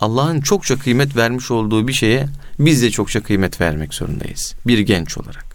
Allah'ın 0.00 0.40
çokça 0.40 0.78
kıymet 0.78 1.16
vermiş 1.16 1.50
olduğu 1.50 1.88
bir 1.88 1.92
şeye 1.92 2.26
biz 2.58 2.82
de 2.82 2.90
çokça 2.90 3.22
kıymet 3.22 3.60
vermek 3.60 3.94
zorundayız. 3.94 4.54
Bir 4.66 4.78
genç 4.78 5.18
olarak. 5.18 5.46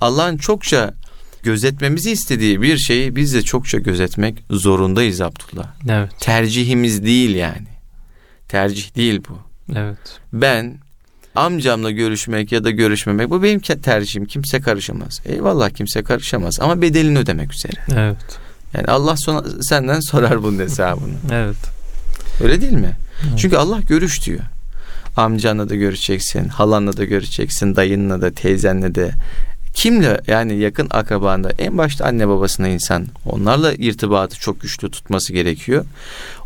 Allah'ın 0.00 0.36
çokça 0.36 0.94
gözetmemizi 1.42 2.10
istediği 2.10 2.62
bir 2.62 2.78
şeyi 2.78 3.16
biz 3.16 3.34
de 3.34 3.42
çokça 3.42 3.78
gözetmek 3.78 4.44
zorundayız 4.50 5.20
Abdullah. 5.20 5.74
Evet. 5.88 6.10
Tercihimiz 6.20 7.04
değil 7.04 7.34
yani. 7.34 7.68
Tercih 8.48 8.96
değil 8.96 9.20
bu. 9.28 9.38
Evet. 9.76 10.20
Ben 10.32 10.83
amcamla 11.34 11.90
görüşmek 11.90 12.52
ya 12.52 12.64
da 12.64 12.70
görüşmemek 12.70 13.30
bu 13.30 13.42
benim 13.42 13.60
tercihim. 13.60 14.26
Kimse 14.26 14.60
karışamaz. 14.60 15.20
Eyvallah 15.26 15.70
kimse 15.70 16.02
karışamaz 16.02 16.60
ama 16.60 16.82
bedelini 16.82 17.18
ödemek 17.18 17.54
üzere. 17.54 17.80
Evet. 17.96 18.38
Yani 18.74 18.86
Allah 18.86 19.16
sonra, 19.16 19.44
senden 19.62 20.00
sorar 20.00 20.42
bunun 20.42 20.58
hesabını. 20.58 21.14
evet. 21.32 21.56
Öyle 22.42 22.60
değil 22.60 22.72
mi? 22.72 22.96
Evet. 23.28 23.38
Çünkü 23.38 23.56
Allah 23.56 23.80
görüş 23.80 24.26
diyor. 24.26 24.40
Amcanla 25.16 25.68
da 25.68 25.74
görüşeceksin, 25.74 26.48
halanla 26.48 26.96
da 26.96 27.04
görüşeceksin, 27.04 27.76
dayınla 27.76 28.20
da, 28.20 28.30
teyzenle 28.30 28.94
de, 28.94 29.10
Kimle 29.74 30.20
yani 30.26 30.56
yakın 30.58 30.86
akrabanda 30.90 31.50
en 31.58 31.78
başta 31.78 32.04
anne 32.04 32.28
babasına 32.28 32.68
insan 32.68 33.06
onlarla 33.26 33.72
irtibatı 33.74 34.40
çok 34.40 34.60
güçlü 34.60 34.90
tutması 34.90 35.32
gerekiyor. 35.32 35.84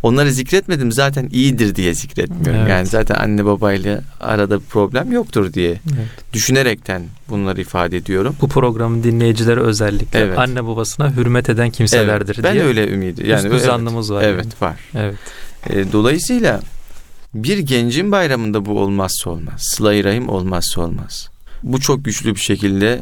Onları 0.03 0.33
zikretmedim 0.33 0.93
zaten 0.93 1.29
iyidir 1.33 1.75
diye 1.75 1.95
zikretmiyorum. 1.95 2.61
Evet. 2.61 2.71
Yani 2.71 2.87
zaten 2.87 3.14
anne 3.14 3.45
babayla 3.45 4.01
arada 4.21 4.61
bir 4.61 4.64
problem 4.64 5.12
yoktur 5.12 5.53
diye 5.53 5.71
Evet. 5.71 6.07
düşünerekten 6.33 7.03
bunları 7.29 7.61
ifade 7.61 7.97
ediyorum. 7.97 8.37
Bu 8.41 8.49
programın 8.49 9.03
dinleyicileri 9.03 9.61
özellikle 9.61 10.19
Evet. 10.19 10.38
anne 10.38 10.67
babasına 10.67 11.17
hürmet 11.17 11.51
eden 11.51 11.71
kimselerdir 11.71 12.35
Evet, 12.35 12.45
ben 12.45 12.55
diye. 12.55 12.64
öyle 12.64 12.88
ümidi. 12.88 13.27
Yani 13.29 13.37
Üstü 13.37 13.49
evet, 13.49 13.64
var 14.11 14.23
Evet 14.23 14.47
yani. 14.61 14.71
var. 14.71 14.77
Evet. 14.95 15.17
E, 15.71 15.93
dolayısıyla 15.93 16.61
bir 17.35 17.59
gencin 17.59 18.12
bayramında 18.12 18.67
bu 18.67 18.81
olmazsa 18.81 19.31
olmaz. 19.31 19.55
Sıla-i 19.62 20.05
Rahim 20.05 20.29
olmazsa 20.29 20.81
olmaz. 20.81 21.29
Bu 21.62 21.81
çok 21.81 22.05
güçlü 22.05 22.35
bir 22.35 22.41
şekilde 22.41 23.01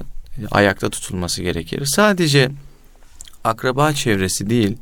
ayakta 0.51 0.91
tutulması 0.91 1.43
gerekir. 1.43 1.85
Sadece 1.85 2.51
akraba 3.45 3.93
çevresi 3.93 4.51
değil, 4.51 4.77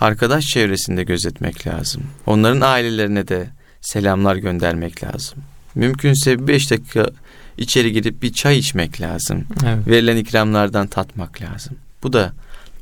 arkadaş 0.00 0.46
çevresinde 0.46 1.04
gözetmek 1.04 1.66
lazım. 1.66 2.02
Onların 2.26 2.60
ailelerine 2.60 3.28
de 3.28 3.46
selamlar 3.80 4.36
göndermek 4.36 5.04
lazım. 5.04 5.38
Mümkünse 5.74 6.48
5 6.48 6.70
dakika 6.70 7.10
içeri 7.56 7.92
girip 7.92 8.22
bir 8.22 8.32
çay 8.32 8.58
içmek 8.58 9.00
lazım. 9.00 9.44
Evet. 9.66 9.88
Verilen 9.88 10.16
ikramlardan 10.16 10.86
tatmak 10.86 11.42
lazım. 11.42 11.76
Bu 12.02 12.12
da 12.12 12.32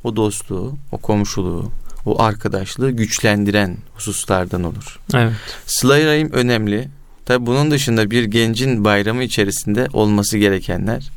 o 0.03 0.15
dostluğu, 0.15 0.77
o 0.91 0.97
komşuluğu, 0.97 1.71
o 2.05 2.21
arkadaşlığı 2.21 2.91
güçlendiren 2.91 3.77
hususlardan 3.93 4.63
olur. 4.63 4.99
Evet. 5.13 5.33
Sıla-i 5.65 6.05
Rahim 6.05 6.31
önemli. 6.31 6.89
Tabi 7.25 7.45
bunun 7.45 7.71
dışında 7.71 8.11
bir 8.11 8.23
gencin 8.23 8.83
bayramı 8.83 9.23
içerisinde 9.23 9.87
olması 9.93 10.37
gerekenler 10.37 11.11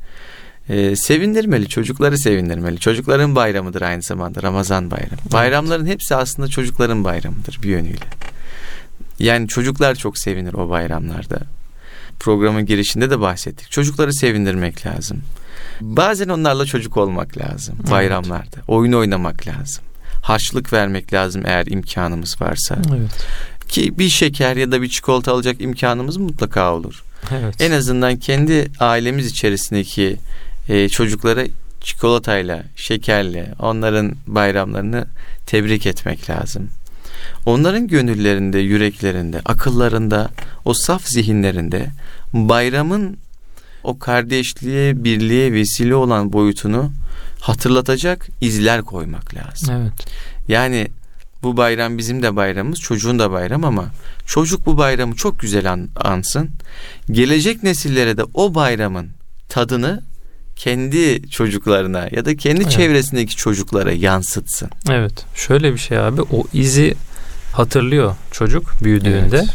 e, 0.70 0.96
sevindirmeli, 0.96 1.68
çocukları 1.68 2.18
sevindirmeli. 2.18 2.78
Çocukların 2.78 3.34
bayramıdır 3.34 3.82
aynı 3.82 4.02
zamanda 4.02 4.42
Ramazan 4.42 4.90
bayramı. 4.90 5.32
Bayramların 5.32 5.86
hepsi 5.86 6.16
aslında 6.16 6.48
çocukların 6.48 7.04
bayramıdır 7.04 7.58
bir 7.62 7.68
yönüyle. 7.68 8.04
Yani 9.18 9.48
çocuklar 9.48 9.94
çok 9.94 10.18
sevinir 10.18 10.54
o 10.54 10.70
bayramlarda. 10.70 11.40
Programın 12.20 12.66
girişinde 12.66 13.10
de 13.10 13.20
bahsettik. 13.20 13.70
Çocukları 13.70 14.12
sevindirmek 14.12 14.86
lazım. 14.86 15.22
Bazen 15.80 16.28
onlarla 16.28 16.66
çocuk 16.66 16.96
olmak 16.96 17.38
lazım 17.38 17.76
Evet. 17.80 17.90
bayramlarda. 17.90 18.56
Oyun 18.68 18.92
oynamak 18.92 19.46
lazım. 19.46 19.84
Harçlık 20.22 20.72
vermek 20.72 21.12
lazım 21.12 21.42
eğer 21.46 21.66
imkanımız 21.66 22.40
varsa. 22.40 22.78
Evet. 22.98 23.26
Ki 23.68 23.98
bir 23.98 24.08
şeker 24.08 24.56
ya 24.56 24.72
da 24.72 24.82
bir 24.82 24.88
çikolata 24.88 25.32
alacak 25.32 25.60
imkanımız 25.60 26.16
mutlaka 26.16 26.74
olur. 26.74 27.02
Evet. 27.30 27.60
En 27.60 27.70
azından 27.70 28.16
kendi 28.16 28.70
ailemiz 28.80 29.26
içerisindeki 29.26 30.16
e, 30.70 30.88
çocuklara 30.88 31.44
çikolatayla, 31.80 32.62
şekerle 32.76 33.54
onların 33.58 34.12
bayramlarını 34.26 35.06
tebrik 35.46 35.86
etmek 35.86 36.30
lazım. 36.30 36.68
Onların 37.46 37.88
gönüllerinde, 37.88 38.58
yüreklerinde, 38.58 39.40
akıllarında, 39.44 40.30
o 40.64 40.74
saf 40.74 41.06
zihinlerinde 41.06 41.90
bayramın 42.32 43.16
o 43.84 43.98
kardeşliğe, 43.98 45.04
birliğe 45.04 45.52
vesile 45.52 45.94
olan 45.94 46.32
boyutunu 46.32 46.92
hatırlatacak 47.40 48.28
izler 48.40 48.82
koymak 48.82 49.34
lazım. 49.34 49.74
Evet. 49.74 49.92
Yani 50.48 50.88
bu 51.42 51.56
bayram 51.56 51.98
bizim 51.98 52.22
de 52.22 52.36
bayramımız, 52.36 52.80
çocuğun 52.80 53.18
da 53.18 53.30
bayram 53.30 53.64
ama 53.64 53.86
çocuk 54.26 54.66
bu 54.66 54.78
bayramı 54.78 55.16
çok 55.16 55.40
güzel 55.40 55.72
an, 55.72 55.88
ansın. 55.96 56.50
Gelecek 57.10 57.62
nesillere 57.62 58.16
de 58.16 58.22
o 58.34 58.54
bayramın 58.54 59.08
tadını 59.48 60.02
kendi 60.60 61.30
çocuklarına 61.30 62.08
ya 62.12 62.24
da 62.24 62.36
kendi 62.36 62.62
Evet. 62.62 62.70
çevresindeki 62.70 63.36
çocuklara 63.36 63.92
yansıtsın. 63.92 64.70
Evet. 64.90 65.24
Şöyle 65.34 65.72
bir 65.72 65.78
şey 65.78 65.98
abi 65.98 66.22
o 66.22 66.44
izi 66.52 66.94
hatırlıyor 67.52 68.14
çocuk 68.30 68.72
büyüdüğünde 68.82 69.36
Evet. 69.36 69.48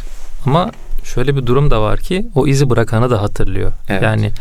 ama 0.46 0.72
şöyle 1.04 1.36
bir 1.36 1.46
durum 1.46 1.72
da 1.72 1.82
var 1.82 2.00
ki 2.00 2.28
o 2.36 2.48
izi 2.48 2.70
bırakanı 2.70 3.10
da 3.10 3.22
hatırlıyor. 3.22 3.72
Evet. 3.90 4.04
Yani 4.04 4.32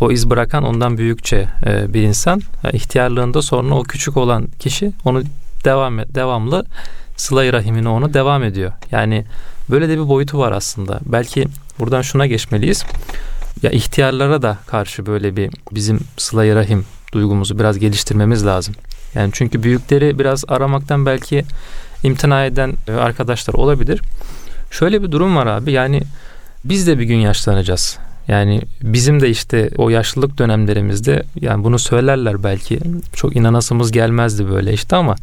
o 0.00 0.10
iz 0.10 0.30
bırakan 0.30 0.64
ondan 0.64 0.98
büyükçe 0.98 1.48
e, 1.66 1.94
bir 1.94 2.02
insan. 2.02 2.42
Yani 2.64 2.76
ihtiyarlığında 2.76 3.42
sonra 3.42 3.74
o 3.74 3.82
küçük 3.82 4.16
olan 4.16 4.48
kişi 4.58 4.92
onu 5.04 5.22
devam 5.64 5.98
et, 5.98 6.14
devamlı 6.14 6.64
sıla-i 7.16 7.52
rahimine 7.52 7.88
onu 7.88 8.14
devam 8.14 8.42
ediyor. 8.42 8.72
Yani 8.90 9.24
böyle 9.70 9.88
de 9.88 9.92
bir 9.92 10.08
boyutu 10.08 10.38
var 10.38 10.52
aslında. 10.52 11.00
Belki 11.06 11.46
buradan 11.78 12.02
şuna 12.02 12.26
geçmeliyiz. 12.26 12.84
Ya 13.62 13.70
ihtiyarlara 13.70 14.42
da 14.42 14.58
karşı 14.66 15.06
böyle 15.06 15.36
bir 15.36 15.50
bizim 15.72 16.00
sıla-i 16.16 16.54
rahim 16.54 16.84
duygumuzu 17.12 17.58
biraz 17.58 17.78
geliştirmemiz 17.78 18.46
lazım. 18.46 18.74
Yani 19.14 19.30
çünkü 19.32 19.62
büyükleri 19.62 20.18
biraz 20.18 20.44
aramaktan 20.48 21.06
belki 21.06 21.44
imtina 22.02 22.44
eden 22.44 22.72
e, 22.88 22.92
arkadaşlar 22.92 23.54
olabilir. 23.54 24.00
Şöyle 24.70 25.02
bir 25.02 25.12
durum 25.12 25.36
var 25.36 25.46
abi 25.46 25.72
yani 25.72 26.02
biz 26.64 26.86
de 26.86 26.98
bir 26.98 27.04
gün 27.04 27.16
yaşlanacağız. 27.16 27.98
Yani 28.28 28.62
bizim 28.82 29.20
de 29.20 29.30
işte 29.30 29.70
o 29.76 29.90
yaşlılık 29.90 30.38
dönemlerimizde 30.38 31.22
yani 31.40 31.64
bunu 31.64 31.78
söylerler 31.78 32.44
belki 32.44 32.78
çok 33.14 33.36
inanasımız 33.36 33.92
gelmezdi 33.92 34.50
böyle 34.50 34.72
işte 34.72 34.96
ama 34.96 35.16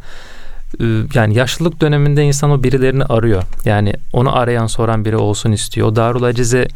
e, 0.80 0.86
yani 1.14 1.36
yaşlılık 1.36 1.82
döneminde 1.82 2.24
insan 2.24 2.52
o 2.52 2.64
birilerini 2.64 3.04
arıyor. 3.04 3.44
Yani 3.66 3.94
onu 4.14 4.36
arayan 4.36 4.68
soran 4.68 5.06
biri 5.06 5.18
olsun 5.18 5.52
istiyor. 5.52 5.88
O 5.88 5.96
Darul 5.96 6.24
Acize 6.24 6.68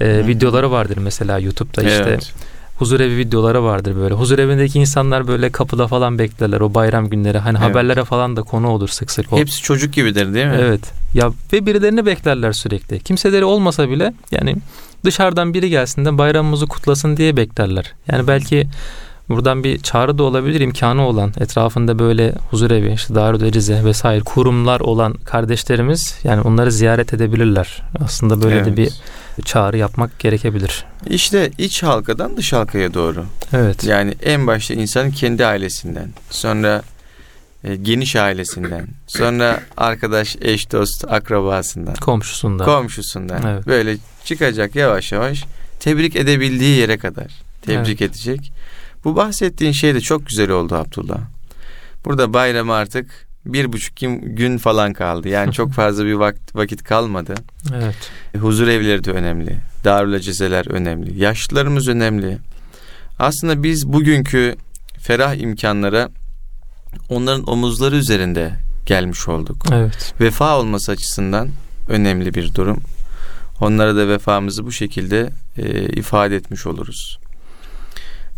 e, 0.00 0.26
videoları 0.26 0.70
vardır 0.70 0.98
mesela 1.00 1.38
YouTube'da 1.38 1.82
işte 1.82 2.04
Evet. 2.08 2.32
huzurevi 2.78 3.16
videoları 3.16 3.64
vardır 3.64 3.96
böyle. 3.96 4.14
Huzurevindeki 4.14 4.78
insanlar 4.78 5.28
böyle 5.28 5.50
kapıda 5.50 5.86
falan 5.86 6.18
beklerler 6.18 6.60
o 6.60 6.74
bayram 6.74 7.08
günleri. 7.08 7.38
Hani 7.38 7.58
Evet. 7.60 7.70
haberlere 7.70 8.04
falan 8.04 8.36
da 8.36 8.42
konu 8.42 8.68
olur 8.68 8.88
sık 8.88 9.10
sık. 9.10 9.32
O. 9.32 9.38
Hepsi 9.38 9.62
çocuk 9.62 9.92
gibidir 9.94 10.34
değil 10.34 10.46
mi? 10.46 10.56
Evet. 10.60 10.80
Ya 11.14 11.30
ve 11.52 11.66
birilerini 11.66 12.06
beklerler 12.06 12.52
sürekli. 12.52 13.00
Kimseleri 13.00 13.44
olmasa 13.44 13.90
bile 13.90 14.14
yani 14.30 14.56
dışarıdan 15.04 15.54
biri 15.54 15.70
gelsin 15.70 16.04
de 16.04 16.18
bayramımızı 16.18 16.66
kutlasın 16.66 17.16
diye 17.16 17.36
beklerler. 17.36 17.92
Yani 18.12 18.28
belki 18.28 18.66
buradan 19.28 19.64
bir 19.64 19.78
çağrı 19.78 20.18
da 20.18 20.22
olabilir 20.22 20.60
imkanı 20.60 21.06
olan 21.06 21.32
etrafında 21.40 21.98
böyle 21.98 22.34
huzurevi, 22.50 22.92
işte 22.92 23.14
Darül 23.14 23.42
Ecize 23.42 23.84
vesaire 23.84 24.20
kurumlar 24.20 24.80
olan 24.80 25.12
kardeşlerimiz 25.12 26.18
yani 26.24 26.40
onları 26.40 26.72
ziyaret 26.72 27.14
edebilirler. 27.14 27.82
Aslında 28.04 28.42
böyle 28.42 28.56
de 28.56 28.60
Evet. 28.68 28.76
bir 28.76 28.90
çağrı 29.42 29.76
yapmak 29.76 30.18
gerekebilir. 30.18 30.84
İşte 31.06 31.50
iç 31.58 31.82
halkadan 31.82 32.36
dış 32.36 32.52
halkaya 32.52 32.94
doğru. 32.94 33.24
Evet. 33.52 33.84
Yani 33.84 34.14
en 34.22 34.46
başta 34.46 34.74
insanın 34.74 35.10
kendi 35.10 35.46
ailesinden, 35.46 36.08
sonra 36.30 36.82
e, 37.64 37.76
geniş 37.76 38.16
ailesinden, 38.16 38.88
sonra 39.06 39.60
arkadaş, 39.76 40.36
eş, 40.40 40.72
dost, 40.72 41.04
akrabasından, 41.08 41.94
Komşusunda. 41.94 42.64
komşusundan 42.64 43.42
Evet. 43.46 43.66
böyle 43.66 43.96
çıkacak 44.24 44.76
yavaş 44.76 45.12
yavaş 45.12 45.44
tebrik 45.80 46.16
edebildiği 46.16 46.78
yere 46.78 46.98
kadar 46.98 47.26
tebrik 47.62 48.02
edecek. 48.02 48.52
Bu 49.04 49.16
bahsettiğin 49.16 49.72
şey 49.72 49.94
de 49.94 50.00
çok 50.00 50.26
güzel 50.26 50.50
oldu 50.50 50.74
Abdullah. 50.74 51.20
Burada 52.04 52.32
bayram 52.32 52.70
artık 52.70 53.26
bir 53.46 53.72
buçuk 53.72 53.96
gün- 54.22 54.58
falan 54.58 54.92
kaldı. 54.92 55.28
Yani 55.28 55.52
çok 55.52 55.72
fazla 55.74 56.04
bir 56.04 56.12
vakit, 56.12 56.56
vakit 56.56 56.82
kalmadı. 56.84 57.34
evet. 57.74 58.10
Huzur 58.40 58.68
evleri 58.68 59.04
de 59.04 59.10
önemli. 59.10 59.56
Darül 59.84 60.14
Acizeler 60.14 60.66
önemli. 60.70 61.18
Yaşlılarımız 61.18 61.88
önemli. 61.88 62.38
Aslında 63.18 63.62
biz 63.62 63.86
bugünkü 63.92 64.56
ferah 64.98 65.34
imkanlara 65.34 66.08
onların 67.08 67.50
omuzları 67.50 67.96
üzerinde 67.96 68.52
gelmiş 68.86 69.28
olduk. 69.28 69.64
Evet. 69.72 70.14
Vefa 70.20 70.58
olması 70.58 70.92
açısından 70.92 71.48
önemli 71.88 72.34
bir 72.34 72.54
durum. 72.54 72.80
Onlara 73.60 73.96
da 73.96 74.08
vefamızı 74.08 74.66
bu 74.66 74.72
şekilde 74.72 75.30
e, 75.56 75.82
ifade 75.82 76.36
etmiş 76.36 76.66
oluruz. 76.66 77.18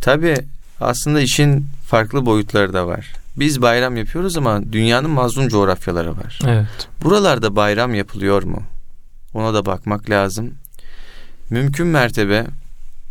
Tabi 0.00 0.34
aslında 0.82 1.20
işin 1.20 1.66
farklı 1.86 2.26
boyutları 2.26 2.72
da 2.72 2.86
var. 2.86 3.12
Biz 3.36 3.62
bayram 3.62 3.96
yapıyoruz 3.96 4.36
ama 4.36 4.72
dünyanın 4.72 5.10
mazlum 5.10 5.48
coğrafyaları 5.48 6.16
var. 6.16 6.38
Evet. 6.46 6.88
Buralarda 7.04 7.56
bayram 7.56 7.94
yapılıyor 7.94 8.42
mu? 8.42 8.62
Ona 9.34 9.54
da 9.54 9.66
bakmak 9.66 10.10
lazım. 10.10 10.54
Mümkün 11.50 11.86
mertebe 11.86 12.46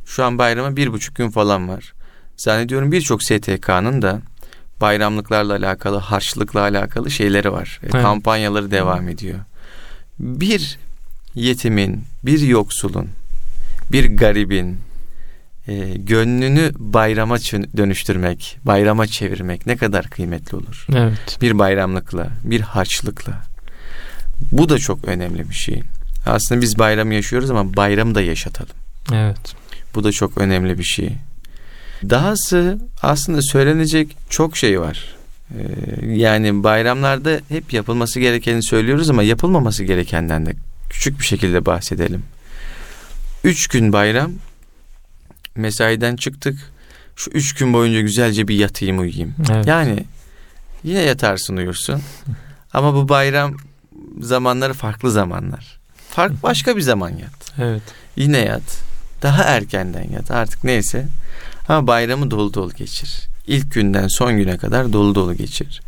şu 0.05 0.23
an 0.23 0.37
bayrama 0.37 0.75
bir 0.75 0.91
buçuk 0.93 1.15
gün 1.15 1.29
falan 1.29 1.69
var. 1.69 1.93
Zannediyorum 2.37 2.91
birçok 2.91 3.23
STK'nın 3.23 4.01
da 4.01 4.21
bayramlıklarla 4.81 5.55
alakalı, 5.55 5.97
harçlıkla 5.97 6.59
alakalı 6.59 7.11
şeyleri 7.11 7.51
var. 7.51 7.79
E, 7.83 7.85
Evet. 7.93 8.03
Kampanyaları 8.03 8.71
devam 8.71 9.09
ediyor. 9.09 9.39
Bir 10.19 10.79
yetimin, 11.35 12.03
bir 12.23 12.39
yoksulun, 12.39 13.07
bir 13.91 14.17
garibin 14.17 14.77
e, 15.67 15.73
gönlünü 15.97 16.71
bayrama 16.77 17.37
dönüştürmek, 17.77 18.57
bayrama 18.63 19.07
çevirmek 19.07 19.67
ne 19.67 19.77
kadar 19.77 20.09
kıymetli 20.09 20.57
olur 20.57 20.87
Evet. 20.95 21.37
bir 21.41 21.59
bayramlıkla, 21.59 22.27
bir 22.43 22.61
harçlıkla. 22.61 23.33
Bu 24.51 24.69
da 24.69 24.79
çok 24.79 25.05
önemli 25.05 25.49
bir 25.49 25.55
şey. 25.55 25.81
Aslında 26.25 26.61
biz 26.61 26.79
bayram 26.79 27.11
yaşıyoruz 27.11 27.51
ama 27.51 27.75
bayramı 27.75 28.15
da 28.15 28.21
yaşatalım. 28.21 28.75
Evet. 29.13 29.55
Bu 29.95 30.03
da 30.03 30.11
çok 30.11 30.37
önemli 30.37 30.77
bir 30.77 30.83
şey. 30.83 31.09
Dahası 32.09 32.79
aslında 33.01 33.41
söylenecek 33.41 34.17
çok 34.29 34.57
şey 34.57 34.81
var. 34.81 35.15
Ee, 35.51 36.05
yani 36.05 36.63
bayramlarda 36.63 37.39
hep 37.49 37.73
yapılması 37.73 38.19
gerekeni 38.19 38.63
söylüyoruz 38.63 39.09
ama 39.09 39.23
yapılmaması 39.23 39.83
gerekenden 39.83 40.45
de 40.45 40.53
küçük 40.89 41.19
bir 41.19 41.25
şekilde 41.25 41.65
bahsedelim. 41.65 42.23
Üç 43.43 43.67
gün 43.67 43.93
bayram 43.93 44.31
mesaiden 45.55 46.15
çıktık. 46.15 46.71
Şu 47.15 47.31
üç 47.31 47.53
gün 47.53 47.73
boyunca 47.73 48.01
güzelce 48.01 48.47
bir 48.47 48.55
yatayım 48.55 48.99
uyuyayım. 48.99 49.35
Evet. 49.51 49.67
Yani 49.67 50.05
yine 50.83 50.99
yatarsın 50.99 51.57
uyursun. 51.57 52.01
Ama 52.73 52.93
bu 52.93 53.09
bayram 53.09 53.57
zamanları 54.19 54.73
farklı 54.73 55.11
zamanlar. 55.11 55.79
Fark 56.09 56.43
başka 56.43 56.77
bir 56.77 56.81
zaman 56.81 57.09
yat. 57.09 57.59
Evet. 57.59 57.81
Yine 58.15 58.37
yat. 58.37 58.83
Daha 59.21 59.43
erkenden 59.43 60.09
yat 60.09 60.31
artık 60.31 60.63
neyse. 60.63 61.07
Ama 61.69 61.87
bayramı 61.87 62.31
dolu 62.31 62.53
dolu 62.53 62.73
geçir. 62.73 63.27
İlk 63.47 63.73
günden 63.73 64.07
son 64.07 64.37
güne 64.37 64.57
kadar 64.57 64.93
dolu 64.93 65.15
dolu 65.15 65.33
geçir. 65.33 65.81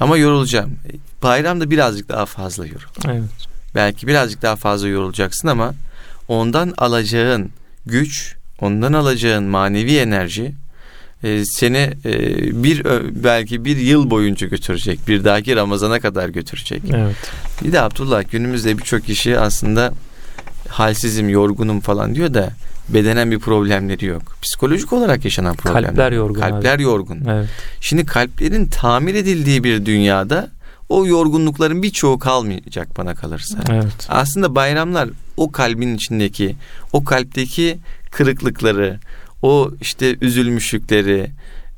Ama 0.00 0.16
yorulacağım. 0.16 0.76
Bayramda 1.22 1.70
birazcık 1.70 2.08
daha 2.08 2.26
fazla 2.26 2.66
yorul. 2.66 3.08
Evet. 3.08 3.22
Belki 3.74 4.06
birazcık 4.06 4.42
daha 4.42 4.56
fazla 4.56 4.88
yorulacaksın 4.88 5.48
ama 5.48 5.74
ondan 6.28 6.74
alacağın 6.78 7.50
güç, 7.86 8.36
ondan 8.62 8.92
alacağın 8.92 9.44
manevi 9.44 9.96
enerji 9.96 10.52
e, 11.22 11.44
seni 11.44 11.90
e, 12.04 12.12
bir 12.62 12.84
belki 13.24 13.64
bir 13.64 13.76
yıl 13.76 14.10
boyunca 14.10 14.46
götürecek. 14.46 15.08
Bir 15.08 15.24
dahaki 15.24 15.56
Ramazan'a 15.56 16.00
kadar 16.00 16.28
götürecek. 16.28 16.82
Evet. 16.94 17.16
Bir 17.64 17.72
de 17.72 17.80
Abdullah 17.80 18.30
günümüzde 18.30 18.78
birçok 18.78 19.04
kişi 19.04 19.38
aslında 19.38 19.92
halsizim, 20.68 21.28
yorgunum 21.28 21.80
falan 21.80 22.14
diyor 22.14 22.34
da 22.34 22.50
bedenen 22.88 23.30
bir 23.30 23.38
problemleri 23.38 24.06
yok. 24.06 24.22
Psikolojik 24.42 24.92
olarak 24.92 25.24
yaşanan 25.24 25.56
problemler. 25.56 25.86
Kalpler 25.86 26.12
yorgun 26.12 26.40
Kalpler 26.40 26.78
yorgun. 26.78 27.24
Evet. 27.30 27.48
Şimdi 27.80 28.06
kalplerin 28.06 28.66
tamir 28.66 29.14
edildiği 29.14 29.64
bir 29.64 29.86
dünyada 29.86 30.50
o 30.88 31.06
yorgunlukların 31.06 31.82
birçoğu 31.82 32.18
kalmayacak 32.18 32.98
bana 32.98 33.14
kalırsa. 33.14 33.58
Evet. 33.70 34.06
Aslında 34.08 34.54
bayramlar 34.54 35.08
o 35.36 35.52
kalbin 35.52 35.96
içindeki, 35.96 36.56
o 36.92 37.04
kalpteki 37.04 37.78
kırıklıkları, 38.12 38.98
o 39.42 39.70
işte 39.80 40.16
üzülmüşlükleri, 40.20 41.30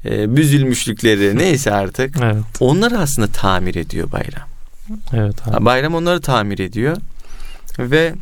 e, 0.05 0.37
büzülmüşlükleri 0.37 1.39
neyse 1.39 1.73
artık 1.73 2.17
Evet. 2.23 2.45
onları 2.61 2.99
aslında 2.99 3.29
tamir 3.29 3.75
ediyor 3.75 4.13
bayram. 4.13 4.49
Evet 5.13 5.49
abi. 5.49 5.65
Bayram 5.65 5.95
onları 5.95 6.21
tamir 6.21 6.59
ediyor 6.59 6.97
ve 7.79 8.15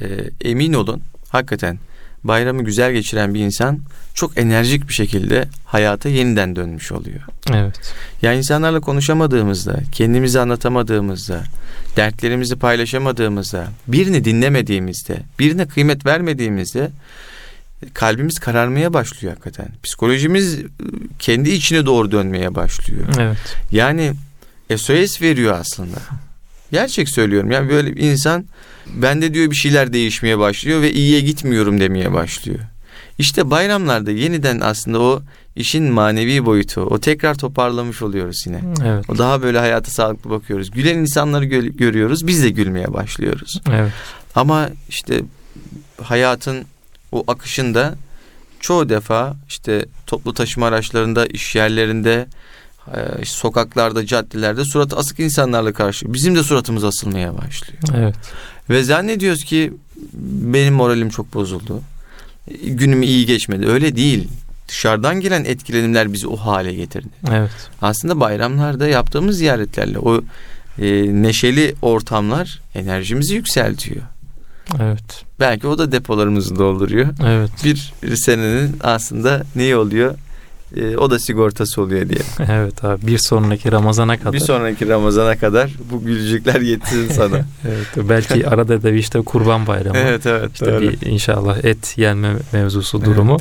e, 0.00 0.06
emin 0.40 0.72
olun 0.72 1.02
hakikaten 1.28 1.78
bayramı 2.24 2.62
güzel 2.62 2.92
geçiren 2.92 3.34
bir 3.34 3.40
insan 3.40 3.80
çok 4.14 4.38
enerjik 4.38 4.88
bir 4.88 4.94
şekilde 4.94 5.48
hayata 5.64 6.08
yeniden 6.08 6.56
dönmüş 6.56 6.92
oluyor. 6.92 7.20
Evet. 7.52 7.94
Ya 8.22 8.32
insanlarla 8.32 8.80
konuşamadığımızda, 8.80 9.80
kendimizi 9.92 10.40
anlatamadığımızda, 10.40 11.42
dertlerimizi 11.96 12.56
paylaşamadığımızda, 12.56 13.68
birini 13.88 14.24
dinlemediğimizde, 14.24 15.16
birine 15.38 15.68
kıymet 15.68 16.06
vermediğimizde 16.06 16.90
kalbimiz 17.94 18.38
kararmaya 18.38 18.94
başlıyor 18.94 19.34
hakikaten. 19.34 19.68
Psikolojimiz 19.82 20.58
e, 20.58 20.64
kendi 21.18 21.50
içine 21.50 21.86
doğru 21.86 22.12
dönmeye 22.12 22.54
başlıyor. 22.54 23.06
Evet. 23.18 23.38
Yani 23.72 24.12
SOS 24.76 25.22
veriyor 25.22 25.58
aslında. 25.60 25.98
Gerçek 26.72 27.08
söylüyorum. 27.08 27.50
Yani 27.50 27.70
böyle 27.70 27.96
bir 27.96 28.02
insan 28.02 28.44
bende 28.94 29.34
diyor 29.34 29.50
bir 29.50 29.56
şeyler 29.56 29.92
değişmeye 29.92 30.38
başlıyor 30.38 30.82
ve 30.82 30.92
iyiye 30.92 31.20
gitmiyorum 31.20 31.80
demeye 31.80 32.12
başlıyor. 32.12 32.58
İşte 33.18 33.50
bayramlarda 33.50 34.10
yeniden 34.10 34.60
aslında 34.60 35.00
o 35.00 35.22
işin 35.56 35.92
manevi 35.92 36.46
boyutu, 36.46 36.80
o 36.80 37.00
tekrar 37.00 37.34
toparlamış 37.34 38.02
oluyoruz 38.02 38.44
yine. 38.46 38.60
Evet. 38.84 39.04
O 39.10 39.18
daha 39.18 39.42
böyle 39.42 39.58
hayata 39.58 39.90
sağlıklı 39.90 40.30
bakıyoruz. 40.30 40.70
Gülen 40.70 40.98
insanları 40.98 41.44
gö- 41.44 41.76
görüyoruz, 41.76 42.26
biz 42.26 42.42
de 42.42 42.50
gülmeye 42.50 42.92
başlıyoruz. 42.92 43.60
Evet. 43.70 43.92
Ama 44.34 44.68
işte 44.88 45.22
hayatın 46.02 46.64
o 47.12 47.24
akışında 47.28 47.94
çoğu 48.60 48.88
defa 48.88 49.36
işte 49.48 49.84
toplu 50.06 50.34
taşıma 50.34 50.66
araçlarında, 50.66 51.26
iş 51.26 51.56
yerlerinde, 51.56 52.26
e, 52.96 53.24
sokaklarda, 53.24 54.06
caddelerde 54.06 54.64
suratı 54.64 54.96
asık 54.96 55.20
insanlarla 55.20 55.72
karşı 55.72 56.12
bizim 56.12 56.36
de 56.36 56.42
suratımız 56.42 56.84
asılmaya 56.84 57.38
başlıyor. 57.38 57.82
Evet. 57.94 58.14
Ve 58.70 58.82
zannediyoruz 58.82 59.44
ki 59.44 59.72
benim 60.42 60.74
moralim 60.74 61.10
çok 61.10 61.34
bozuldu. 61.34 61.80
Günüm 62.64 63.02
iyi 63.02 63.26
geçmedi. 63.26 63.66
Öyle 63.66 63.96
değil. 63.96 64.28
Dışarıdan 64.68 65.20
gelen 65.20 65.44
etkilenimler 65.44 66.12
bizi 66.12 66.28
o 66.28 66.36
hale 66.36 66.74
getirdi. 66.74 67.08
Evet. 67.30 67.50
Aslında 67.82 68.20
bayramlarda 68.20 68.88
yaptığımız 68.88 69.38
ziyaretlerle 69.38 69.98
o 69.98 70.20
e, 70.78 71.22
neşeli 71.22 71.74
ortamlar 71.82 72.60
enerjimizi 72.74 73.34
yükseltiyor. 73.34 74.02
Evet. 74.80 75.24
Belki 75.40 75.66
o 75.66 75.78
da 75.78 75.92
depolarımızı 75.92 76.58
dolduruyor. 76.58 77.08
Evet. 77.26 77.50
Bir 77.64 77.92
senenin 78.16 78.76
aslında 78.82 79.44
neyi 79.56 79.76
oluyor? 79.76 80.14
E, 80.76 80.96
o 80.96 81.10
da 81.10 81.18
sigortası 81.18 81.82
oluyor 81.82 82.08
diye. 82.08 82.20
Evet 82.52 82.84
abi. 82.84 83.06
Bir 83.06 83.18
sonraki 83.18 83.72
Ramazan'a 83.72 84.18
kadar. 84.18 84.32
Bir 84.32 84.38
sonraki 84.40 84.88
Ramazana 84.88 85.38
kadar 85.38 85.70
bu 85.90 86.04
gülücükler 86.04 86.60
yetsin 86.60 87.08
sana. 87.12 87.36
Evet. 87.68 87.86
Belki 88.08 88.48
arada 88.48 88.82
da 88.82 88.92
bir 88.92 88.98
işte 88.98 89.20
kurban 89.20 89.66
bayramı. 89.66 89.98
evet 89.98 90.26
evet 90.26 90.50
İşte 90.54 90.66
doğru. 90.72 90.80
bir 90.80 91.06
inşallah 91.06 91.64
et 91.64 91.94
yenme 91.98 92.32
mevzusu 92.52 93.04
durumu. 93.04 93.36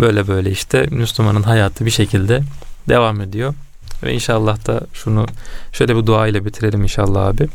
Böyle 0.00 0.28
böyle 0.28 0.50
işte 0.50 0.86
Müslümanın 0.90 1.42
hayatı 1.42 1.86
bir 1.86 1.90
şekilde 1.90 2.40
devam 2.88 3.20
ediyor. 3.20 3.54
Ve 4.02 4.12
inşallah 4.14 4.66
da 4.66 4.80
şunu 4.92 5.26
şöyle 5.72 5.96
bir 5.96 6.06
dua 6.06 6.26
ile 6.26 6.44
bitirelim 6.44 6.82
inşallah 6.82 7.26
abi. 7.26 7.48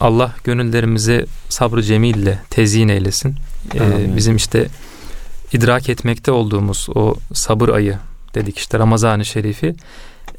Allah 0.00 0.34
gönüllerimizi 0.44 1.26
sabrı 1.48 1.82
cemille 1.82 2.38
tezyin 2.50 2.88
eylesin. 2.88 3.34
Ee, 3.74 3.80
Amin. 3.80 4.16
bizim 4.16 4.36
işte 4.36 4.66
idrak 5.52 5.88
etmekte 5.88 6.32
olduğumuz 6.32 6.86
o 6.94 7.14
sabır 7.32 7.68
ayı 7.68 7.98
dedik 8.34 8.58
işte 8.58 8.78
Ramazan-ı 8.78 9.24
Şerifi 9.24 9.74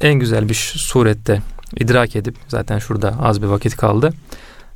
en 0.00 0.14
güzel 0.14 0.48
bir 0.48 0.74
surette 0.76 1.42
idrak 1.76 2.16
edip 2.16 2.34
zaten 2.48 2.78
şurada 2.78 3.14
az 3.22 3.42
bir 3.42 3.46
vakit 3.46 3.76
kaldı. 3.76 4.12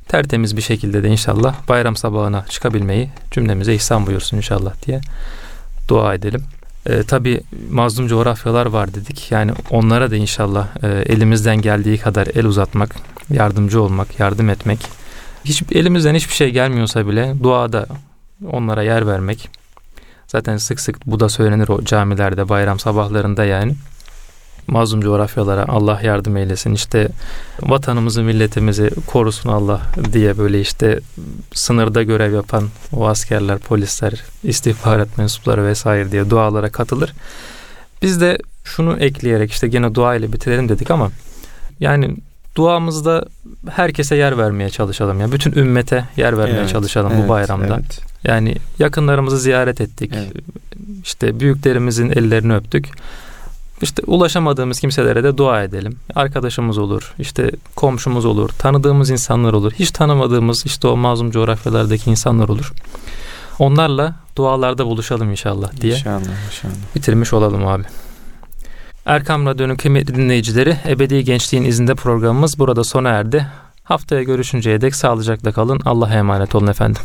Tertemiz 0.07 0.57
bir 0.57 0.61
şekilde 0.61 1.03
de 1.03 1.07
inşallah 1.07 1.55
bayram 1.69 1.95
sabahına 1.95 2.45
çıkabilmeyi 2.49 3.09
cümlemize 3.31 3.73
ihsan 3.73 4.05
buyursun 4.07 4.37
inşallah 4.37 4.73
diye 4.85 5.01
dua 5.87 6.13
edelim. 6.13 6.43
Ee, 6.85 7.03
Tabi 7.03 7.41
mazlum 7.71 8.07
coğrafyalar 8.07 8.65
var 8.65 8.93
dedik. 8.93 9.31
Yani 9.31 9.51
onlara 9.69 10.11
da 10.11 10.15
inşallah 10.15 10.67
e, 10.83 10.87
elimizden 10.87 11.61
geldiği 11.61 11.97
kadar 11.97 12.27
el 12.35 12.45
uzatmak, 12.45 12.95
yardımcı 13.29 13.81
olmak, 13.81 14.19
yardım 14.19 14.49
etmek. 14.49 14.79
Hiç 15.45 15.63
elimizden 15.71 16.15
hiçbir 16.15 16.33
şey 16.33 16.49
gelmiyorsa 16.49 17.07
bile 17.07 17.35
duada 17.43 17.87
onlara 18.51 18.83
yer 18.83 19.07
vermek. 19.07 19.49
Zaten 20.35 20.57
sık 20.57 20.79
sık 20.79 21.07
bu 21.07 21.19
da 21.19 21.29
söylenir 21.29 21.67
o 21.67 21.83
camilerde 21.83 22.49
bayram 22.49 22.79
sabahlarında 22.79 23.45
yani. 23.45 23.75
Mazlum 24.67 25.01
coğrafyalara 25.01 25.65
Allah 25.67 25.99
yardım 26.03 26.37
eylesin. 26.37 26.73
İşte 26.73 27.07
vatanımızı, 27.61 28.23
milletimizi 28.23 28.89
korusun 29.07 29.49
Allah 29.49 29.81
diye 30.13 30.37
böyle 30.37 30.61
işte 30.61 30.99
sınırda 31.53 32.03
görev 32.03 32.33
yapan 32.33 32.69
o 32.93 33.07
askerler, 33.07 33.59
polisler, 33.59 34.23
istihbarat 34.43 35.17
mensupları 35.17 35.65
vesaire 35.65 36.11
diye 36.11 36.29
dualara 36.29 36.69
katılır. 36.69 37.13
Biz 38.01 38.21
de 38.21 38.37
şunu 38.63 38.97
ekleyerek 38.97 39.51
işte 39.51 39.67
gene 39.67 39.95
dua 39.95 40.15
ile 40.15 40.33
bitirelim 40.33 40.69
dedik 40.69 40.91
ama 40.91 41.11
yani 41.79 42.17
duamızda 42.57 43.25
herkese 43.69 44.15
yer 44.15 44.37
vermeye 44.37 44.69
çalışalım. 44.69 45.19
Yani 45.19 45.31
bütün 45.31 45.51
ümmete 45.51 46.05
yer 46.17 46.37
vermeye 46.37 46.57
Evet, 46.59 46.69
çalışalım 46.69 47.11
evet, 47.15 47.23
bu 47.25 47.29
bayramda. 47.29 47.75
evet. 47.75 47.99
Yani 48.23 48.55
yakınlarımızı 48.79 49.39
ziyaret 49.39 49.81
ettik. 49.81 50.11
Evet. 50.15 50.31
İşte 51.03 51.39
büyüklerimizin 51.39 52.09
ellerini 52.09 52.55
öptük. 52.55 52.89
İşte 53.81 54.01
ulaşamadığımız 54.07 54.79
kimselere 54.79 55.23
de 55.23 55.37
dua 55.37 55.63
edelim. 55.63 55.95
Arkadaşımız 56.15 56.77
olur, 56.77 57.13
işte 57.19 57.51
komşumuz 57.75 58.25
olur, 58.25 58.49
tanıdığımız 58.49 59.09
insanlar 59.09 59.53
olur. 59.53 59.71
Hiç 59.71 59.91
tanımadığımız 59.91 60.65
işte 60.65 60.87
o 60.87 60.97
mazlum 60.97 61.31
coğrafyalardaki 61.31 62.09
insanlar 62.09 62.49
olur. 62.49 62.71
Onlarla 63.59 64.15
dualarda 64.35 64.85
buluşalım 64.85 65.31
inşallah 65.31 65.81
diye 65.81 65.93
İnşallah 65.93 66.19
inşallah. 66.19 66.73
bitirmiş 66.95 67.33
olalım 67.33 67.67
abi. 67.67 67.83
Erkam 69.05 69.45
Radyo'nun 69.45 69.75
kıymetli 69.75 70.15
dinleyicileri 70.15 70.77
Ebedi 70.87 71.23
Gençliğin 71.23 71.63
izinde 71.63 71.95
programımız 71.95 72.59
burada 72.59 72.83
sona 72.83 73.09
erdi. 73.09 73.47
Haftaya 73.83 74.23
görüşünceye 74.23 74.81
dek 74.81 74.95
sağlıcakla 74.95 75.51
kalın. 75.51 75.79
Allah'a 75.85 76.13
emanet 76.13 76.55
olun 76.55 76.67
efendim. 76.67 77.01